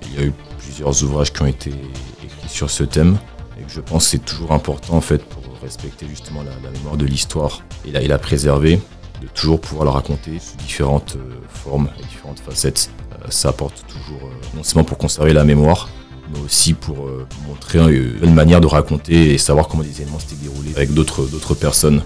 il 0.03 0.19
y 0.19 0.23
a 0.23 0.27
eu 0.27 0.33
plusieurs 0.59 1.03
ouvrages 1.05 1.33
qui 1.33 1.43
ont 1.43 1.47
été 1.47 1.71
écrits 1.71 2.49
sur 2.49 2.71
ce 2.71 2.83
thème 2.83 3.19
et 3.59 3.63
que 3.63 3.71
je 3.71 3.81
pense 3.81 4.05
que 4.05 4.11
c'est 4.11 4.25
toujours 4.25 4.53
important 4.53 4.95
en 4.95 5.01
fait 5.01 5.25
pour 5.25 5.43
respecter 5.63 6.07
justement 6.09 6.43
la, 6.43 6.71
mémoire 6.71 6.97
de 6.97 7.05
l'histoire 7.07 7.63
et 7.85 7.91
et 7.91 8.09
la 8.09 8.19
préserver, 8.19 8.81
de 9.21 9.27
toujours 9.29 9.61
pouvoir 9.61 9.85
la 9.85 9.93
raconter 9.93 10.39
sous 10.39 10.57
différentes 10.57 11.17
euh, 11.17 11.35
formes 11.49 11.91
et 11.99 12.03
différentes 12.03 12.41
facettes. 12.41 12.91
Euh, 13.13 13.27
ça 13.29 13.51
apporte 13.51 13.85
toujours, 13.87 14.29
euh, 14.29 14.57
non 14.57 14.63
seulement 14.63 14.85
pour 14.85 14.99
conserver 14.99 15.33
la 15.33 15.45
mémoire, 15.45 15.89
mais 16.33 16.41
aussi 16.41 16.75
pour 16.75 17.09
montrer 17.49 17.81
une 18.23 18.35
manière 18.35 18.61
de 18.61 18.69
raconter 18.69 19.35
et 19.35 19.39
savoir 19.39 19.67
comment 19.67 19.83
les 19.83 20.01
événements 20.01 20.21
s'étaient 20.21 20.37
déroulés 20.37 20.71
avec 20.77 20.95
d'autres 20.95 21.55
personnes 21.55 22.05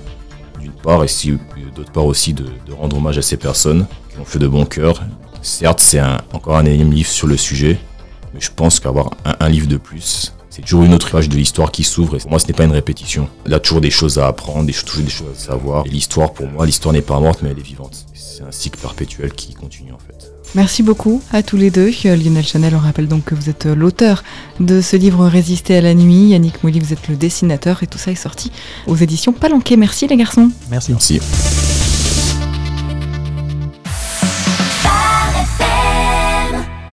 d'une 0.59 0.73
part, 0.73 1.05
et 1.05 1.09
si, 1.09 1.39
d'autre 1.77 1.93
part 1.93 2.07
aussi 2.07 2.33
de, 2.33 2.47
rendre 2.73 2.97
hommage 2.97 3.19
à 3.19 3.23
ces 3.23 3.37
personnes 3.37 3.87
qui 4.11 4.19
ont 4.19 4.25
fait 4.25 4.39
de 4.39 4.49
bon 4.49 4.65
cœur. 4.65 5.03
Certes, 5.43 5.81
c'est 5.81 6.01
encore 6.33 6.57
un 6.57 6.65
énième 6.65 6.91
livre 6.91 7.11
sur 7.11 7.27
le 7.27 7.37
sujet, 7.37 7.79
mais 8.33 8.41
je 8.41 8.51
pense 8.51 8.81
qu'avoir 8.81 9.11
un 9.25 9.49
livre 9.51 9.67
de 9.67 9.77
plus, 9.77 10.33
c'est 10.55 10.63
toujours 10.63 10.85
une 10.85 10.95
autre 10.95 11.11
page 11.11 11.29
de 11.29 11.37
l'histoire 11.37 11.73
qui 11.73 11.83
s'ouvre 11.83 12.15
et 12.15 12.19
pour 12.21 12.31
moi 12.31 12.39
ce 12.39 12.47
n'est 12.47 12.53
pas 12.53 12.63
une 12.63 12.71
répétition. 12.71 13.29
Il 13.45 13.51
y 13.51 13.55
a 13.55 13.59
toujours 13.59 13.81
des 13.81 13.91
choses 13.91 14.19
à 14.19 14.29
apprendre, 14.29 14.67
des, 14.67 14.73
toujours 14.73 15.03
des 15.03 15.11
choses 15.11 15.27
à 15.37 15.39
savoir. 15.39 15.85
Et 15.85 15.89
l'histoire 15.89 16.33
pour 16.33 16.47
moi, 16.47 16.65
l'histoire 16.65 16.93
n'est 16.93 17.03
pas 17.03 17.19
morte 17.19 17.41
mais 17.43 17.51
elle 17.51 17.59
est 17.59 17.63
vivante. 17.63 18.07
C'est 18.15 18.45
un 18.45 18.53
cycle 18.53 18.79
perpétuel 18.79 19.33
qui 19.33 19.55
continue 19.55 19.93
en 19.93 19.99
fait. 19.99 20.33
Merci 20.55 20.85
beaucoup 20.85 21.21
à 21.33 21.43
tous 21.43 21.57
les 21.57 21.73
deux. 21.73 21.91
Lionel 22.05 22.45
Chanel, 22.45 22.77
on 22.77 22.79
rappelle 22.79 23.09
donc 23.09 23.25
que 23.25 23.35
vous 23.35 23.51
êtes 23.51 23.67
l'auteur 23.67 24.23
de 24.61 24.81
ce 24.81 24.97
livre 24.97 25.27
Résister 25.27 25.77
à 25.77 25.81
la 25.81 25.95
nuit. 25.95 26.29
Yannick 26.29 26.63
Molly, 26.63 26.79
vous 26.79 26.93
êtes 26.93 27.09
le 27.09 27.17
dessinateur 27.17 27.83
et 27.83 27.89
tout 27.89 27.99
ça 27.99 28.13
est 28.13 28.15
sorti 28.15 28.53
aux 28.87 28.95
éditions 28.95 29.33
Palanquet. 29.33 29.77
Merci 29.77 30.07
les 30.07 30.17
garçons. 30.17 30.51
Merci. 30.71 30.93
Merci. 30.93 31.21